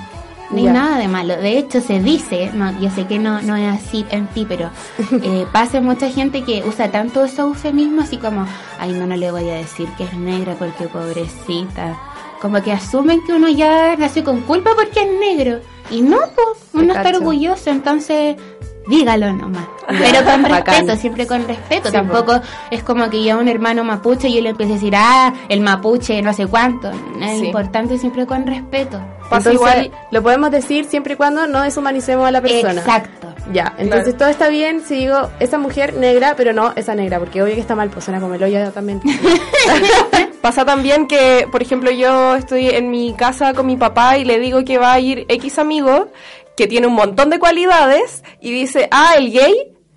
[0.50, 1.36] No hay nada de malo.
[1.36, 4.70] De hecho, se dice, no, yo sé que no, no es así en ti, pero
[5.22, 8.46] eh, pasa mucha gente que usa tanto esos eufemismos así como,
[8.78, 11.98] ay, no, no le voy a decir que es negra porque pobrecita.
[12.40, 15.60] Como que asumen que uno ya nació con culpa porque es negro.
[15.90, 18.36] Y no, pues, uno está orgulloso, entonces
[18.86, 19.66] dígalo nomás.
[19.86, 21.92] Pero con respeto, siempre con respeto.
[21.92, 22.40] Tampoco
[22.70, 25.32] es como que yo a un hermano mapuche y yo le empiece a decir, ah,
[25.48, 26.90] el mapuche, no sé cuánto.
[27.20, 29.00] Es importante siempre con respeto.
[29.24, 32.80] Entonces, igual lo podemos decir siempre y cuando no deshumanicemos a la persona.
[32.80, 33.34] Exacto.
[33.52, 37.42] Ya, entonces todo está bien si digo esa mujer negra, pero no esa negra, porque
[37.42, 39.00] obvio que está mal, pues suena como el hoyo también.
[40.42, 44.38] Pasa también que, por ejemplo, yo estoy en mi casa con mi papá y le
[44.38, 46.08] digo que va a ir X amigo
[46.56, 49.54] que tiene un montón de cualidades y dice, ah, el gay.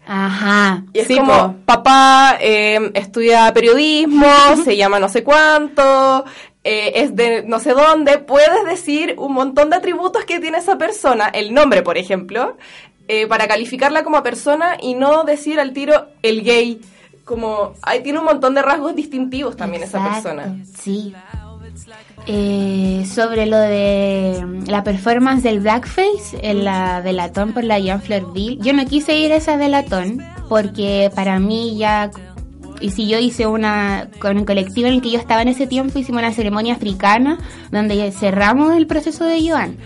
[0.07, 0.83] Ajá.
[0.93, 4.27] Y es como, papá eh, estudia periodismo,
[4.63, 6.25] se llama no sé cuánto,
[6.63, 8.19] eh, es de no sé dónde.
[8.19, 12.57] Puedes decir un montón de atributos que tiene esa persona, el nombre, por ejemplo,
[13.07, 16.81] eh, para calificarla como persona y no decir al tiro el gay.
[17.23, 20.55] Como, ahí tiene un montón de rasgos distintivos también esa persona.
[20.77, 21.13] Sí.
[22.27, 28.57] Eh, sobre lo de la performance del blackface en la delatón por la Jean Fleurville.
[28.61, 32.09] Yo no quise ir a esa delatón porque para mí ya
[32.81, 35.67] y si yo hice una con un colectivo en el que yo estaba en ese
[35.67, 37.37] tiempo hicimos una ceremonia africana
[37.71, 39.77] donde cerramos el proceso de Joan.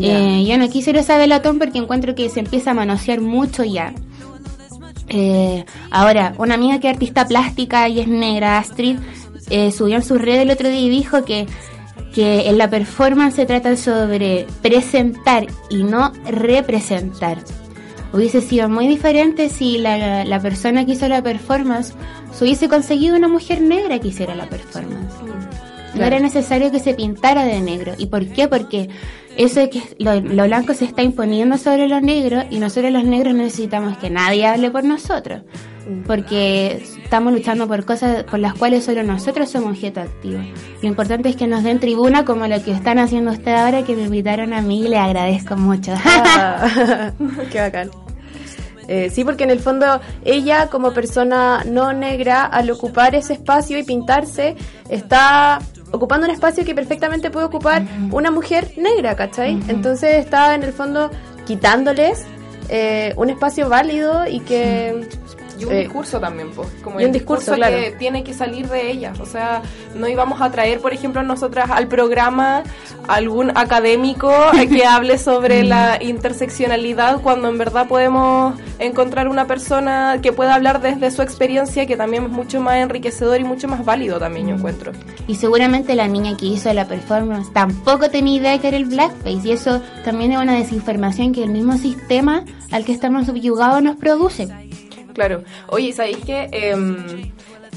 [0.00, 3.20] Eh, yo no quise ir a esa delatón porque encuentro que se empieza a manosear
[3.20, 3.92] mucho ya.
[5.08, 8.98] Eh, ahora, una amiga que es artista plástica y es negra, Astrid,
[9.50, 11.46] eh, subió en su red el otro día y dijo que,
[12.14, 17.38] que en la performance se trata sobre presentar y no representar.
[18.12, 21.94] Hubiese sido muy diferente si la, la persona que hizo la performance
[22.32, 25.14] se hubiese conseguido una mujer negra que hiciera la performance.
[25.94, 27.94] No era necesario que se pintara de negro.
[27.98, 28.48] ¿Y por qué?
[28.48, 28.88] Porque
[29.36, 33.34] eso de que lo, blanco se está imponiendo sobre los negros y nosotros los negros
[33.34, 35.42] necesitamos que nadie hable por nosotros.
[36.06, 40.40] Porque estamos luchando por cosas por las cuales solo nosotros somos objeto activo.
[40.82, 43.96] Lo importante es que nos den tribuna como lo que están haciendo ustedes ahora que
[43.96, 45.92] me invitaron a mí y le agradezco mucho.
[46.04, 47.12] Ah,
[47.52, 47.90] qué bacán.
[48.88, 53.78] Eh, sí, porque en el fondo ella como persona no negra al ocupar ese espacio
[53.78, 54.56] y pintarse
[54.88, 55.60] está
[55.92, 59.60] ocupando un espacio que perfectamente puede ocupar una mujer negra, ¿cachai?
[59.68, 61.10] Entonces está en el fondo
[61.46, 62.24] quitándoles
[62.68, 65.08] eh, un espacio válido y que
[65.60, 66.68] y un discurso también, pues.
[66.82, 69.20] Como un discurso, que tiene que salir de ellas.
[69.20, 69.62] O sea,
[69.94, 72.62] no íbamos a traer, por ejemplo, nosotras al programa
[73.08, 74.32] algún académico
[74.68, 80.80] que hable sobre la interseccionalidad cuando en verdad podemos encontrar una persona que pueda hablar
[80.80, 84.54] desde su experiencia que también es mucho más enriquecedor y mucho más válido también, yo
[84.54, 84.92] encuentro.
[85.26, 89.48] Y seguramente la niña que hizo la performance tampoco tenía idea que era el blackface
[89.48, 93.96] y eso también es una desinformación que el mismo sistema al que estamos subyugados nos
[93.96, 94.48] produce.
[95.12, 95.42] Claro.
[95.68, 96.74] Oye, ¿sabéis que eh,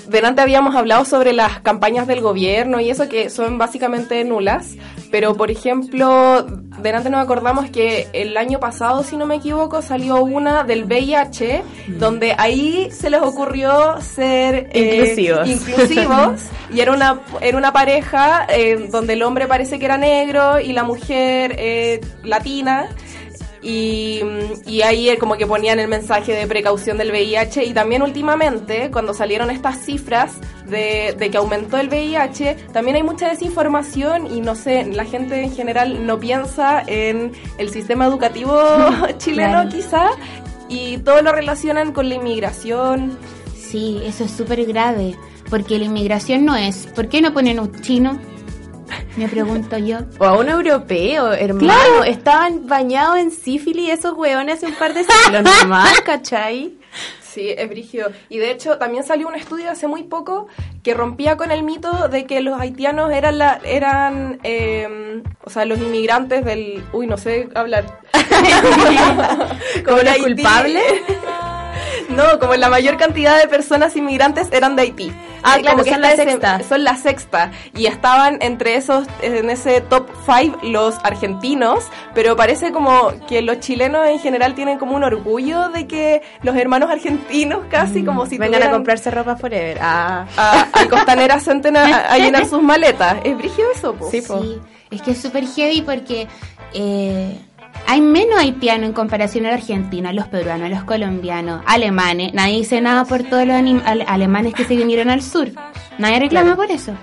[0.07, 4.75] delante habíamos hablado sobre las campañas del gobierno y eso que son básicamente nulas,
[5.11, 6.45] pero por ejemplo,
[6.81, 11.63] delante nos acordamos que el año pasado, si no me equivoco, salió una del VIH,
[11.87, 11.97] mm.
[11.97, 15.15] donde ahí se les ocurrió ser eh,
[15.45, 16.41] inclusivos.
[16.73, 20.73] y era una, era una pareja eh, donde el hombre parece que era negro y
[20.73, 22.89] la mujer eh, latina.
[23.63, 24.19] Y,
[24.67, 29.13] y, ahí como que ponían el mensaje de precaución del VIH y también últimamente cuando
[29.13, 30.33] salieron estas cifras
[30.65, 35.41] de, de, que aumentó el VIH, también hay mucha desinformación y no sé, la gente
[35.41, 38.53] en general no piensa en el sistema educativo
[39.17, 40.09] chileno quizá
[40.67, 43.17] y todo lo relacionan con la inmigración.
[43.55, 45.15] Sí, eso es súper grave,
[45.49, 48.19] porque la inmigración no es, ¿por qué no ponen un chino?
[49.15, 49.99] Me pregunto yo.
[50.19, 52.03] O a un europeo, hermano.
[52.05, 56.73] Estaban bañados en sífilis esos hueones hace un par de siglos normal, ¿cachai?
[57.21, 58.11] Sí, es brígido.
[58.29, 60.47] Y de hecho, también salió un estudio hace muy poco
[60.83, 65.65] que rompía con el mito de que los haitianos eran, la, eran eh, o sea,
[65.65, 66.83] los inmigrantes del...
[66.93, 67.99] Uy, no sé hablar.
[69.85, 70.83] ¿Como los culpables?
[72.15, 75.11] No, como la mayor cantidad de personas inmigrantes eran de Haití.
[75.43, 76.61] Ah, claro, que son la sexta.
[76.67, 77.51] Son la sexta.
[77.75, 83.59] Y estaban entre esos, en ese top five, los argentinos, pero parece como que los
[83.59, 88.25] chilenos en general tienen como un orgullo de que los hermanos argentinos casi mm, como
[88.25, 89.79] si Vengan a comprarse ropa forever.
[89.81, 90.25] Ah.
[90.37, 93.17] A, al Costanera Centena a, llenar sus maletas.
[93.23, 94.59] ¿Es brígido eso, Sí, sí,
[94.91, 96.27] es que es súper heavy porque...
[96.73, 97.37] Eh,
[97.87, 102.33] hay menos haitianos en comparación al argentino, a los peruanos, a los colombianos, alemanes.
[102.33, 103.55] Nadie dice nada por todos los
[104.07, 105.49] alemanes que se vinieron al sur.
[105.97, 106.93] Nadie reclama por eso.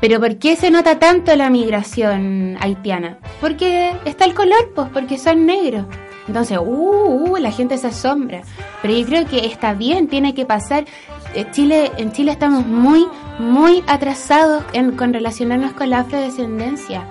[0.00, 3.18] Pero ¿por qué se nota tanto la migración haitiana?
[3.40, 5.84] Porque está el color, pues, porque son negros.
[6.26, 8.42] Entonces, uh, uh, la gente se asombra.
[8.80, 10.86] Pero yo creo que está bien, tiene que pasar.
[11.34, 13.06] Eh, Chile, en Chile estamos muy,
[13.38, 17.04] muy atrasados en, con relacionarnos con la afrodescendencia.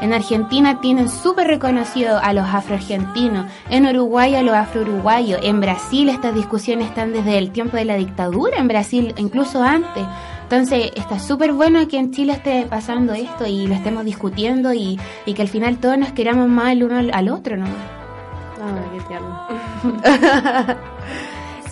[0.00, 6.08] En Argentina tienen súper reconocido a los afroargentinos, en Uruguay a los afro-uruguayos, en Brasil
[6.08, 10.04] estas discusiones están desde el tiempo de la dictadura, en Brasil incluso antes.
[10.42, 14.98] Entonces está súper bueno que en Chile esté pasando esto y lo estemos discutiendo y,
[15.26, 17.66] que al final todos nos queramos más el uno al, otro ¿no?
[17.66, 19.46] Ay, qué tierno.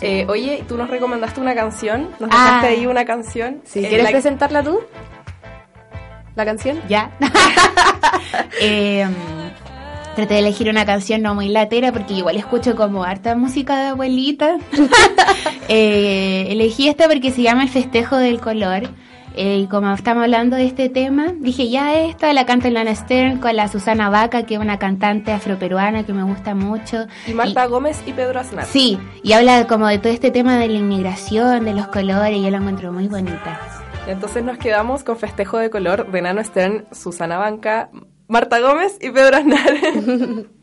[0.00, 2.70] Eh, oye, tú nos recomendaste una canción, nos dejaste ah.
[2.70, 3.62] ahí una canción.
[3.64, 4.78] Sí, ¿Quieres presentarla tú?
[6.38, 6.80] ¿La canción?
[6.88, 7.10] Ya.
[8.60, 9.04] eh,
[10.14, 13.86] traté de elegir una canción no muy latera porque igual escucho como harta música de
[13.88, 14.58] abuelita.
[15.68, 18.88] eh, elegí esta porque se llama El Festejo del Color.
[19.34, 23.38] Eh, y como estamos hablando de este tema, dije ya esta la canta Lana Stern
[23.38, 27.08] con la Susana Vaca, que es una cantante afroperuana que me gusta mucho.
[27.26, 28.64] Y Marta Gómez y Pedro Aznar.
[28.64, 32.44] Sí, y habla como de todo este tema de la inmigración, de los colores, y
[32.44, 33.77] yo la encuentro muy bonita.
[34.08, 37.90] Entonces nos quedamos con Festejo de Color de Nano Stern, Susana Banca,
[38.26, 39.70] Marta Gómez y Pedro Aznar.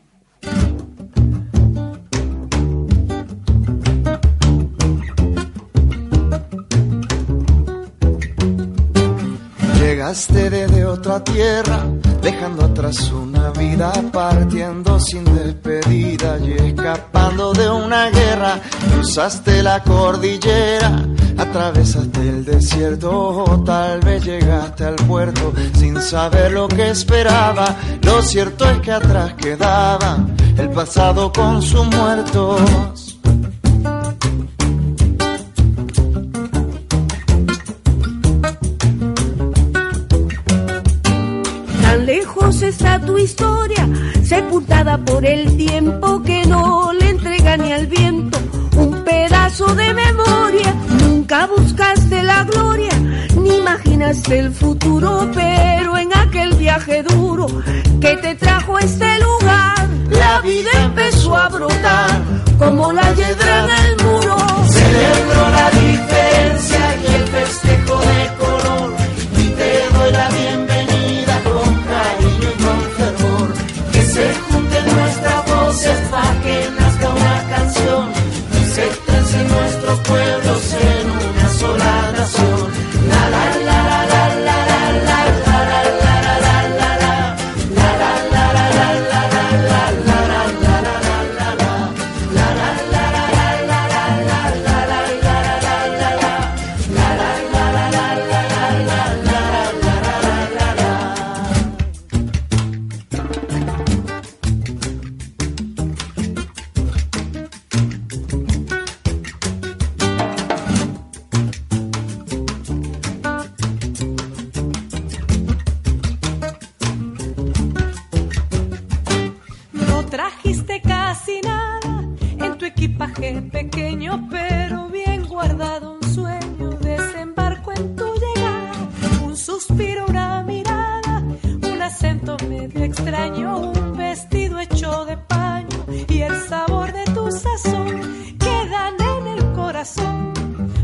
[9.80, 11.86] Llegaste desde otra tierra,
[12.22, 18.60] dejando atrás una vida, partiendo sin despedida y escapando de una guerra.
[18.92, 26.90] Cruzaste la cordillera, atravesaste el desierto, tal vez llegaste al puerto sin saber lo que
[26.90, 27.76] esperaba.
[28.02, 30.18] Lo cierto es que atrás quedaba
[30.56, 33.06] el pasado con sus muertos.
[42.62, 43.88] está tu historia,
[44.22, 46.92] sepultada por el tiempo que no
[54.06, 57.46] ni imaginaste el futuro, pero en aquel viaje duro
[58.00, 62.22] que te trajo a este lugar, la vida empezó a brotar
[62.58, 64.36] como la hiedra en el muro.
[64.68, 65.70] Celebro la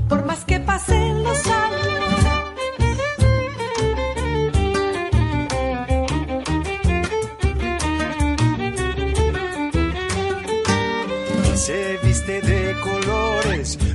[0.09, 1.93] por más que pasen los años.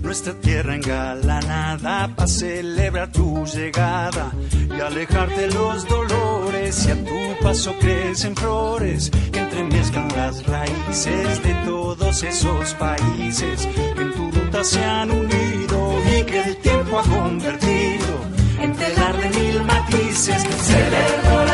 [0.02, 7.74] nuestra tierra engalanada para celebrar tu llegada y alejarte los dolores y a tu paso
[7.80, 13.66] crecen flores que entremezclan las raíces de todos esos países
[13.96, 18.20] que en tu ruta se han unido y que el tiempo ha convertido
[18.60, 20.44] en telar de mil matices.
[20.44, 21.47] Celebro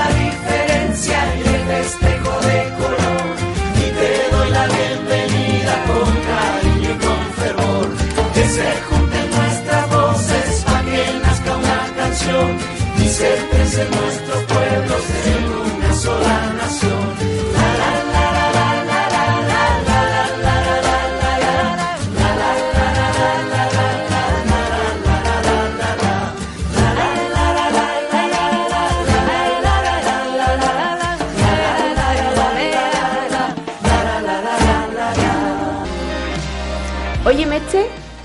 [12.97, 16.53] Disertense nuestros pueblos en una sola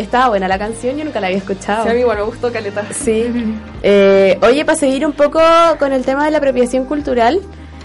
[0.09, 1.85] estaba buena la canción, yo nunca la había escuchado.
[1.85, 2.85] Sí, a mí igual me gustó Caleta.
[2.91, 3.27] Sí.
[3.83, 5.41] Eh, oye, para seguir un poco
[5.79, 7.41] con el tema de la apropiación cultural,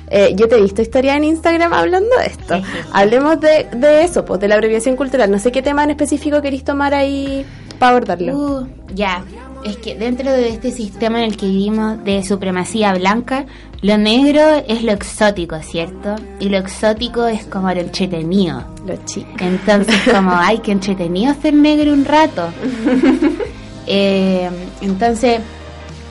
[0.09, 2.61] eh, yo te he visto historia en Instagram hablando de esto.
[2.93, 5.29] Hablemos de, de eso, pues, de la apropiación cultural.
[5.29, 7.45] No sé qué tema en específico queréis tomar ahí
[7.77, 8.33] para abordarlo.
[8.35, 9.23] Uh, ya,
[9.65, 13.45] es que dentro de este sistema en el que vivimos de supremacía blanca,
[13.81, 16.15] lo negro es lo exótico, ¿cierto?
[16.39, 18.63] Y lo exótico es como lo entretenido.
[18.85, 19.29] Lo chico.
[19.39, 22.49] Entonces, como, ay, que entretenido ser negro un rato.
[23.85, 24.49] Eh,
[24.79, 25.41] entonces,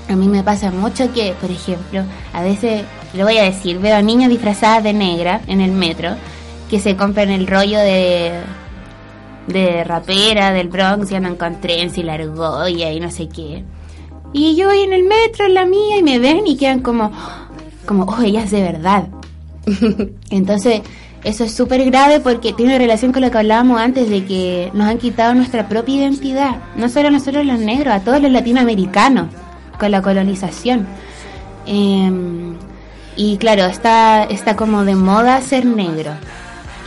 [0.07, 2.82] a mí me pasa mucho que, por ejemplo, a veces,
[3.14, 6.11] lo voy a decir, veo a niñas disfrazadas de negra en el metro
[6.68, 8.42] que se compran el rollo de
[9.47, 13.64] de rapera del Bronx y andan con trens y la argolla y no sé qué.
[14.32, 17.12] Y yo voy en el metro, en la mía, y me ven y quedan como,
[17.84, 19.09] como, oh, ella es de verdad.
[20.30, 20.80] Entonces,
[21.24, 24.88] eso es súper grave porque tiene relación con lo que hablábamos antes de que nos
[24.88, 26.57] han quitado nuestra propia identidad.
[26.76, 29.28] No solo a nosotros los negros, a todos los latinoamericanos,
[29.78, 30.86] con la colonización.
[31.66, 32.55] Em,
[33.16, 36.12] y claro, está, está como de moda ser negro.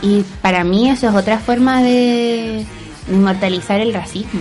[0.02, 2.64] Y para mí eso es otra forma de
[3.10, 4.40] inmortalizar el racismo.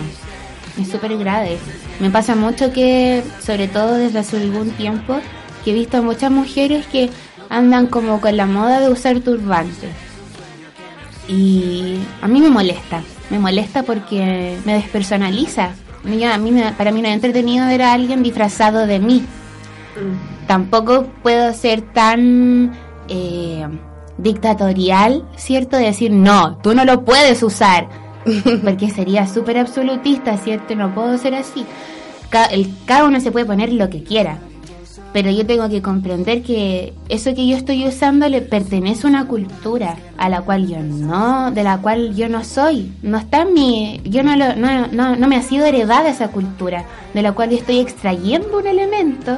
[0.80, 1.58] Es súper grave.
[1.99, 5.18] Me pasa mucho que, sobre todo desde hace algún tiempo,
[5.64, 7.10] que he visto a muchas mujeres que
[7.49, 9.91] andan como con la moda de usar turbantes.
[11.28, 13.01] Y a mí me molesta.
[13.30, 15.70] Me molesta porque me despersonaliza.
[16.06, 19.24] A mí, me- para mí no es entretenido ver a alguien disfrazado de mí.
[20.47, 22.74] Tampoco puedo ser tan
[23.08, 23.66] eh,
[24.18, 25.78] dictatorial, ¿cierto?
[25.78, 27.88] De decir, no, tú no lo puedes usar.
[28.63, 30.76] Porque sería súper absolutista, ¿cierto?
[30.76, 31.66] No puedo ser así.
[32.30, 34.39] Ca- el, cada uno se puede poner lo que quiera.
[35.13, 39.28] Pero yo tengo que comprender que eso que yo estoy usando le pertenece a una
[39.28, 42.91] cultura a la cual yo no, de la cual yo no soy.
[43.01, 46.30] No está en mi, yo no, lo, no, no, no me ha sido heredada esa
[46.30, 49.38] cultura, de la cual yo estoy extrayendo un elemento,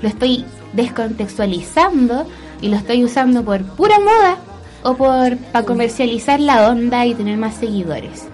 [0.00, 2.26] lo estoy descontextualizando
[2.60, 4.36] y lo estoy usando por pura moda
[4.82, 8.26] o por para comercializar la onda y tener más seguidores.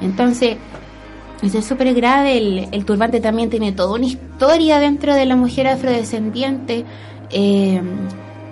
[0.00, 0.56] Entonces,
[1.42, 2.68] eso es súper grave.
[2.72, 6.84] El, turbante también tiene toda una historia dentro de la mujer afrodescendiente.
[7.30, 7.80] eh,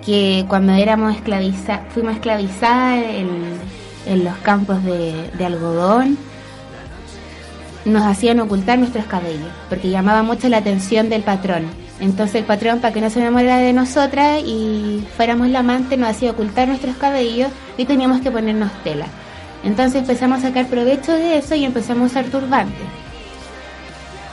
[0.05, 3.29] que cuando éramos esclaviza fuimos esclavizadas en,
[4.05, 6.17] en los campos de, de algodón,
[7.85, 11.65] nos hacían ocultar nuestros cabellos, porque llamaba mucho la atención del patrón.
[11.99, 16.09] Entonces el patrón, para que no se enamorara de nosotras y fuéramos la amante, nos
[16.09, 19.07] hacía ocultar nuestros cabellos y teníamos que ponernos tela.
[19.63, 22.87] Entonces empezamos a sacar provecho de eso y empezamos a usar turbantes.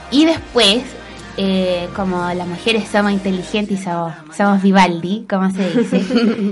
[0.09, 0.83] Y después,
[1.35, 6.01] eh, como las mujeres somos inteligentes y somos, somos Vivaldi, como se dice,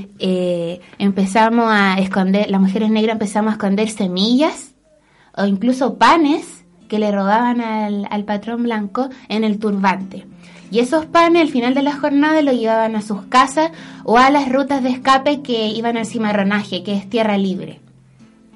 [0.20, 4.74] eh, empezamos a esconder, las mujeres negras empezamos a esconder semillas
[5.38, 10.26] o incluso panes que le robaban al, al patrón blanco en el turbante.
[10.72, 13.72] Y esos panes al final de la jornada los llevaban a sus casas
[14.04, 17.80] o a las rutas de escape que iban al cimarronaje, que es tierra libre.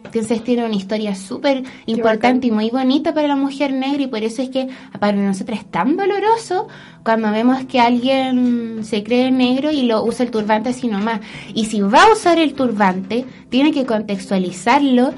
[0.04, 4.24] Entonces tiene una historia súper importante y muy bonita para la mujer negra y por
[4.24, 4.68] eso es que
[5.00, 6.68] para nosotros es tan doloroso
[7.04, 11.20] cuando vemos que alguien se cree negro y lo usa el turbante así nomás.
[11.54, 15.14] Y si va a usar el turbante, tiene que contextualizarlo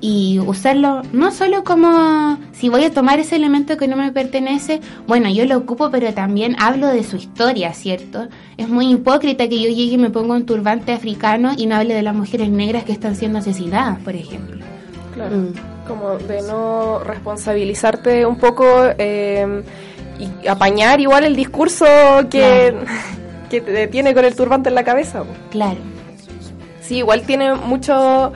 [0.00, 4.80] y usarlo no solo como si voy a tomar ese elemento que no me pertenece,
[5.06, 8.28] bueno, yo lo ocupo, pero también hablo de su historia, ¿cierto?
[8.56, 11.94] Es muy hipócrita que yo llegue y me ponga un turbante africano y no hable
[11.94, 14.64] de las mujeres negras que están siendo asesinadas, por ejemplo.
[15.14, 15.86] Claro, mm.
[15.86, 18.64] como de no responsabilizarte un poco
[18.98, 19.62] eh,
[20.18, 21.86] y apañar igual el discurso
[22.30, 22.74] que,
[23.50, 25.24] que te tiene con el turbante en la cabeza.
[25.50, 25.78] Claro.
[26.80, 28.32] Sí, igual tiene mucho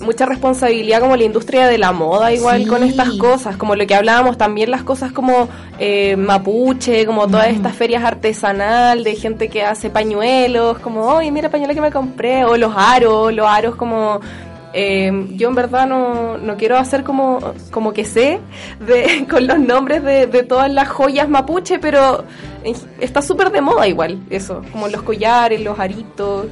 [0.00, 3.94] mucha responsabilidad como la industria de la moda igual con estas cosas, como lo que
[3.94, 9.64] hablábamos también las cosas como eh, mapuche, como todas estas ferias artesanal de gente que
[9.64, 14.20] hace pañuelos, como, oye, mira pañuelo que me compré, o los aros, los aros como
[14.74, 18.38] eh, yo en verdad no, no, quiero hacer como, como que sé
[18.86, 22.24] de, con los nombres de, de todas las joyas mapuche, pero
[23.00, 26.46] está súper de moda igual eso, como los collares, los aritos.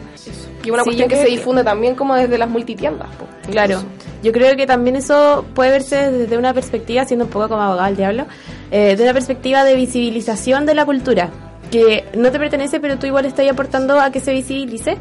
[0.67, 3.09] Y una cuestión que se difunde también como desde las multitiendas.
[3.49, 3.83] claro,
[4.23, 7.87] yo creo que también eso puede verse desde una perspectiva, siendo un poco como abogado
[7.87, 8.27] al diablo,
[8.73, 11.31] eh, de una perspectiva de visibilización de la cultura,
[11.71, 14.97] que no te pertenece, pero tú igual estás aportando a que se visibilice.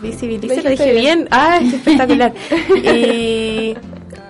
[0.00, 1.28] Visibilice, lo dije bien.
[1.30, 2.32] ¡Ah, qué espectacular!
[2.82, 3.74] y,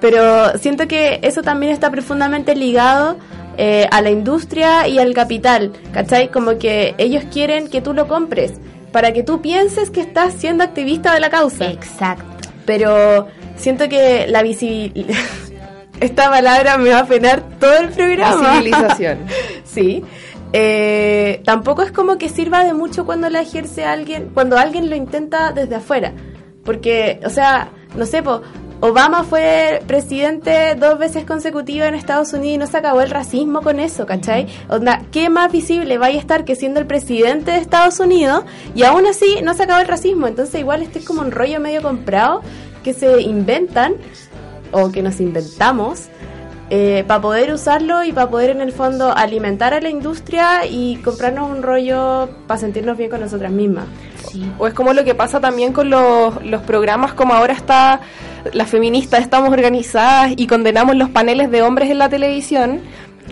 [0.00, 3.16] pero siento que eso también está profundamente ligado
[3.56, 6.32] eh, a la industria y al capital, ¿cachai?
[6.32, 8.54] Como que ellos quieren que tú lo compres
[8.94, 11.68] para que tú pienses que estás siendo activista de la causa.
[11.68, 12.48] Exacto.
[12.64, 13.26] Pero
[13.56, 15.58] siento que la visibilización...
[16.00, 18.60] Esta palabra me va a penar todo el programa.
[18.60, 19.18] Visibilización.
[19.64, 20.04] sí.
[20.52, 24.94] Eh, tampoco es como que sirva de mucho cuando la ejerce alguien, cuando alguien lo
[24.94, 26.12] intenta desde afuera.
[26.64, 28.42] Porque, o sea, no sé, po,
[28.80, 33.62] Obama fue presidente dos veces consecutivas en Estados Unidos y no se acabó el racismo
[33.62, 34.46] con eso, ¿cachai?
[34.68, 38.44] Onda, ¿qué más visible vaya a estar que siendo el presidente de Estados Unidos
[38.74, 40.26] y aún así no se acabó el racismo?
[40.26, 42.42] Entonces igual este es como un rollo medio comprado
[42.82, 43.94] que se inventan
[44.70, 46.08] o que nos inventamos
[46.70, 50.96] eh, para poder usarlo y para poder en el fondo alimentar a la industria y
[50.96, 53.84] comprarnos un rollo para sentirnos bien con nosotras mismas.
[54.58, 58.00] O es como lo que pasa también con los, los programas como ahora está
[58.52, 62.80] las feministas estamos organizadas y condenamos los paneles de hombres en la televisión,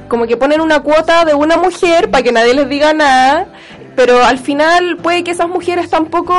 [0.09, 3.47] como que ponen una cuota de una mujer para que nadie les diga nada,
[3.97, 6.35] pero al final puede que esas mujeres tampoco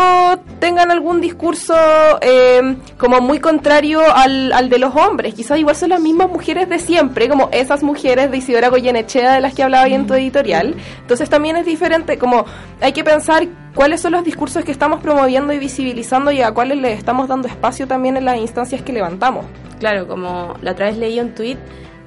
[0.59, 1.75] tengan algún discurso
[2.21, 5.33] eh, como muy contrario al, al, de los hombres.
[5.33, 9.41] Quizás igual son las mismas mujeres de siempre, como esas mujeres de Isidora Goyenechea de
[9.41, 10.75] las que hablaba ahí en tu editorial.
[11.01, 12.45] Entonces también es diferente, como
[12.81, 16.77] hay que pensar cuáles son los discursos que estamos promoviendo y visibilizando y a cuáles
[16.77, 19.45] le estamos dando espacio también en las instancias que levantamos.
[19.79, 21.57] Claro, como la otra vez leí un tuit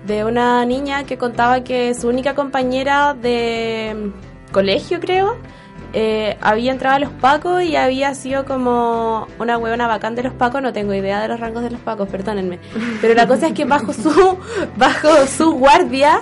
[0.07, 4.13] de una niña que contaba que su única compañera de
[4.57, 5.37] colegio, creo,
[5.93, 10.33] eh, había entrado a los pacos y había sido como una huevona bacán de los
[10.33, 12.59] pacos, no tengo idea de los rangos de los pacos, perdónenme.
[13.03, 14.11] Pero la cosa es que bajo su,
[14.79, 16.21] bajo su guardia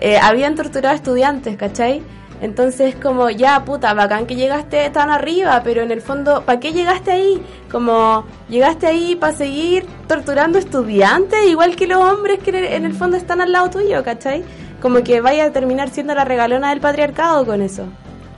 [0.00, 2.00] eh, habían torturado a estudiantes, ¿cachai?
[2.40, 6.72] Entonces, como, ya, puta, bacán que llegaste tan arriba, pero en el fondo, ¿para qué
[6.72, 7.42] llegaste ahí?
[7.70, 13.18] Como, llegaste ahí para seguir torturando estudiantes, igual que los hombres que en el fondo
[13.18, 14.42] están al lado tuyo, ¿cachai?
[14.84, 17.86] Como que vaya a terminar siendo la regalona del patriarcado con eso.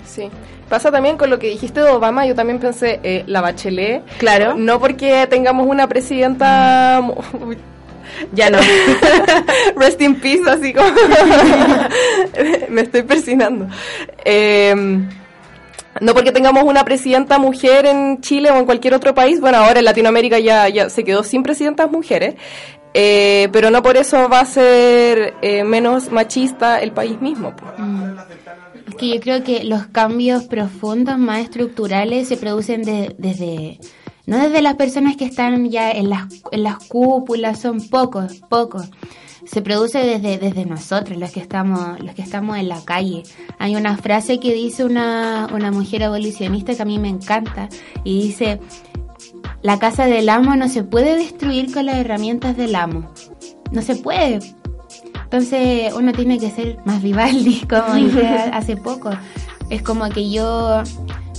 [0.06, 0.30] Sí.
[0.68, 4.04] Pasa también con lo que dijiste de Obama, yo también pensé, eh, la Bachelet.
[4.18, 4.54] Claro.
[4.56, 7.02] No porque tengamos una presidenta
[8.32, 8.58] ya no.
[9.76, 10.86] Rest in peace, así como.
[12.68, 13.66] Me estoy persinando.
[14.24, 15.08] Em,
[16.00, 19.80] no porque tengamos una presidenta mujer en Chile o en cualquier otro país, bueno, ahora
[19.80, 22.36] en Latinoamérica ya, ya se quedó sin presidentas mujeres,
[22.98, 27.54] eh, pero no por eso va a ser eh, menos machista el país mismo.
[27.76, 28.16] Mm.
[28.88, 32.82] Es que yo creo que los cambios profundos, más estructurales, se producen
[33.18, 33.78] desde
[34.24, 38.88] no desde las personas que están ya en las, en las cúpulas, son pocos, pocos.
[39.44, 43.24] Se produce desde, desde nosotros, los que estamos, los que estamos en la calle.
[43.58, 47.68] Hay una frase que dice una, una mujer abolicionista que a mí me encanta
[48.04, 48.58] y dice,
[49.66, 53.10] la casa del amo no se puede destruir con las herramientas del amo.
[53.72, 54.38] No se puede.
[55.24, 59.10] Entonces uno tiene que ser más Vivaldi, como dije hace poco.
[59.68, 60.84] Es como que yo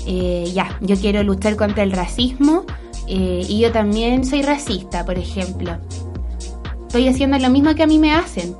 [0.05, 2.65] eh, ya, yo quiero luchar contra el racismo
[3.07, 5.77] eh, y yo también soy racista, por ejemplo.
[6.81, 8.57] Estoy haciendo lo mismo que a mí me hacen.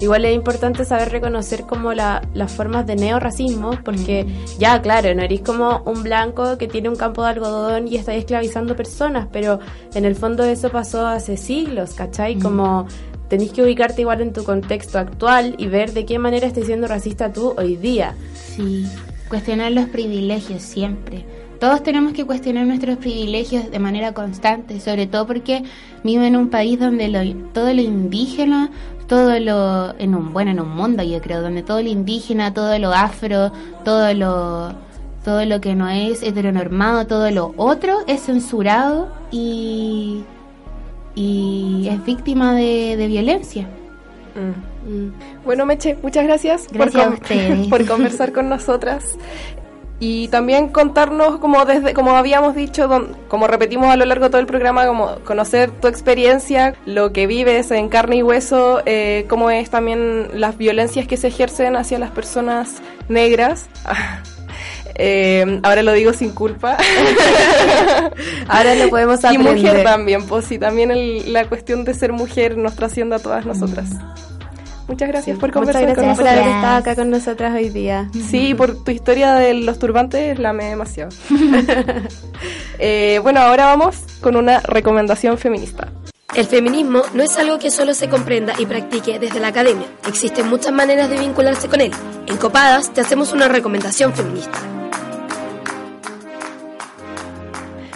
[0.00, 4.26] Igual es importante saber reconocer como las formas de neorracismo, porque
[4.58, 8.14] ya, claro, no eres como un blanco que tiene un campo de algodón y está
[8.14, 9.60] esclavizando personas, pero
[9.94, 12.38] en el fondo eso pasó hace siglos, ¿cachai?
[12.38, 12.86] Como
[13.28, 16.88] tenéis que ubicarte igual en tu contexto actual y ver de qué manera estás siendo
[16.88, 18.14] racista tú hoy día.
[18.34, 18.86] Sí,
[19.28, 21.26] cuestionar los privilegios siempre.
[21.60, 25.62] todos tenemos que cuestionar nuestros privilegios de manera constante, sobre todo porque
[26.02, 28.70] vivo en un país donde todo lo indígena,
[29.10, 32.78] todo lo, en un, bueno, en un mundo yo creo, donde todo lo indígena, todo
[32.78, 33.50] lo afro,
[33.84, 34.72] todo lo,
[35.24, 40.22] todo lo que no es heteronormado, todo lo otro es censurado y,
[41.16, 43.66] y es víctima de, violencia.
[44.36, 44.88] Mm.
[44.88, 45.12] Mm.
[45.44, 49.16] Bueno, Meche, muchas gracias, gracias por, por conversar con nosotras
[50.00, 52.88] y también contarnos como desde como habíamos dicho
[53.28, 57.26] como repetimos a lo largo de todo el programa como conocer tu experiencia lo que
[57.26, 61.98] vives en carne y hueso eh, cómo es también las violencias que se ejercen hacia
[61.98, 63.68] las personas negras.
[65.02, 66.76] Eh, ahora lo digo sin culpa.
[68.48, 72.58] Ahora lo podemos aprender y mujer también pues sí también la cuestión de ser mujer
[72.58, 73.88] nos trasciende a todas nosotras
[74.90, 78.10] Muchas gracias por conversar Muchas gracias por haber estado acá con nosotras hoy día.
[78.28, 81.12] Sí, por tu historia de los turbantes la amé demasiado.
[82.80, 85.92] eh, bueno, ahora vamos con una recomendación feminista.
[86.34, 89.86] El feminismo no es algo que solo se comprenda y practique desde la academia.
[90.08, 91.92] Existen muchas maneras de vincularse con él.
[92.26, 94.58] En Copadas te hacemos una recomendación feminista.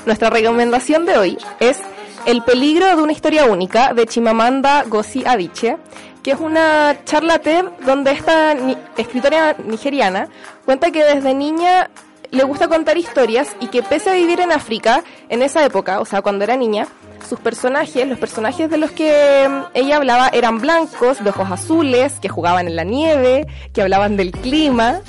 [0.06, 1.80] Nuestra recomendación de hoy es
[2.24, 5.76] El peligro de una historia única de Chimamanda Ngozi Adichie,
[6.24, 7.40] que es una charla
[7.84, 8.56] donde esta
[8.96, 10.28] escritora nigeriana
[10.64, 11.90] cuenta que desde niña
[12.30, 16.06] le gusta contar historias y que pese a vivir en África, en esa época, o
[16.06, 16.88] sea, cuando era niña,
[17.28, 22.18] sus personajes, los personajes de los que mm, ella hablaba eran blancos, de ojos azules,
[22.20, 25.00] que jugaban en la nieve, que hablaban del clima.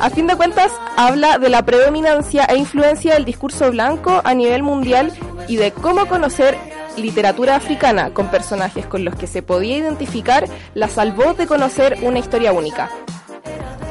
[0.00, 4.62] A fin de cuentas, habla de la predominancia e influencia del discurso blanco a nivel
[4.62, 5.12] mundial
[5.48, 6.56] y de cómo conocer
[6.96, 12.18] literatura africana con personajes con los que se podía identificar la salvó de conocer una
[12.18, 12.90] historia única.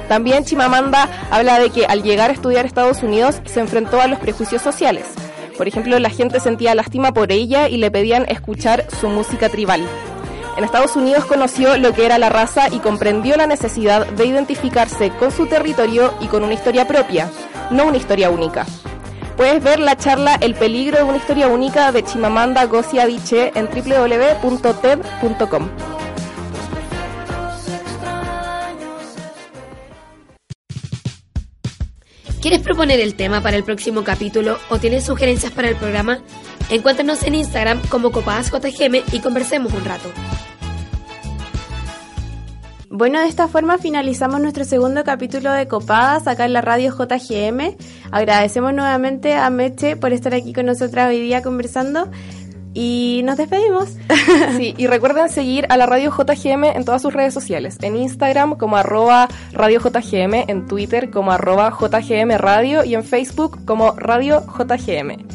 [0.08, 4.20] También Chimamanda habla de que al llegar a estudiar Estados Unidos se enfrentó a los
[4.20, 5.06] prejuicios sociales.
[5.58, 9.88] Por ejemplo, la gente sentía lástima por ella y le pedían escuchar su música tribal.
[10.58, 15.12] En Estados Unidos conoció lo que era la raza y comprendió la necesidad de identificarse
[15.12, 17.32] con su territorio y con una historia propia,
[17.70, 18.66] no una historia única.
[19.38, 23.68] Puedes ver la charla El peligro de una historia única de Chimamanda Ngozi Adichie en
[23.68, 25.70] www.ted.com.
[32.42, 36.22] ¿Quieres proponer el tema para el próximo capítulo o tienes sugerencias para el programa?
[36.72, 40.10] Encuéntranos en Instagram como CopadasJGM y conversemos un rato.
[42.94, 47.78] Bueno, de esta forma finalizamos nuestro segundo capítulo de Copadas acá en la radio JGM.
[48.12, 52.10] Agradecemos nuevamente a Meche por estar aquí con nosotras hoy día conversando
[52.74, 53.96] y nos despedimos.
[54.58, 58.58] Sí, y recuerden seguir a la radio JGM en todas sus redes sociales, en Instagram
[58.58, 64.44] como arroba radio JGM, en Twitter como arroba JGM Radio y en Facebook como Radio
[64.46, 65.28] JGM.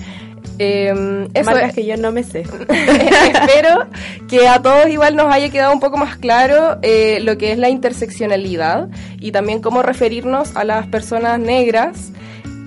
[0.59, 2.41] Eh, eso es que yo no me sé.
[2.69, 3.87] Espero
[4.29, 7.59] que a todos igual nos haya quedado un poco más claro eh, lo que es
[7.59, 8.89] la interseccionalidad
[9.21, 12.13] y también cómo referirnos a las personas negras.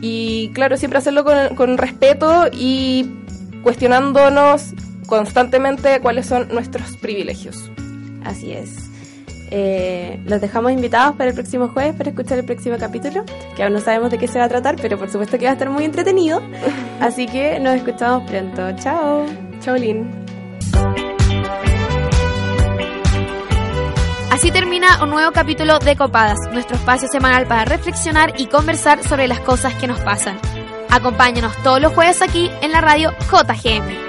[0.02, 3.12] Y claro, siempre hacerlo con, con respeto y
[3.64, 4.74] cuestionándonos
[5.08, 7.70] constantemente cuáles son nuestros privilegios.
[8.24, 8.89] Así es.
[9.52, 13.24] Eh, los dejamos invitados para el próximo jueves para escuchar el próximo capítulo,
[13.56, 15.52] que aún no sabemos de qué se va a tratar, pero por supuesto que va
[15.52, 16.41] a estar muy entretenido.
[17.00, 18.72] Así que nos escuchamos pronto.
[18.82, 19.26] Chao.
[19.62, 20.10] Chao, Lin.
[24.32, 29.28] Así termina un nuevo capítulo de Copadas, nuestro espacio semanal para reflexionar y conversar sobre
[29.28, 30.39] las cosas que nos pasan.
[30.89, 34.09] Acompáñanos todos los jueves aquí en la radio JGM.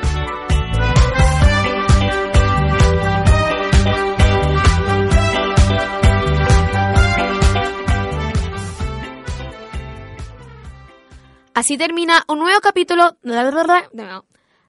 [11.55, 13.17] Así termina un nuevo capítulo.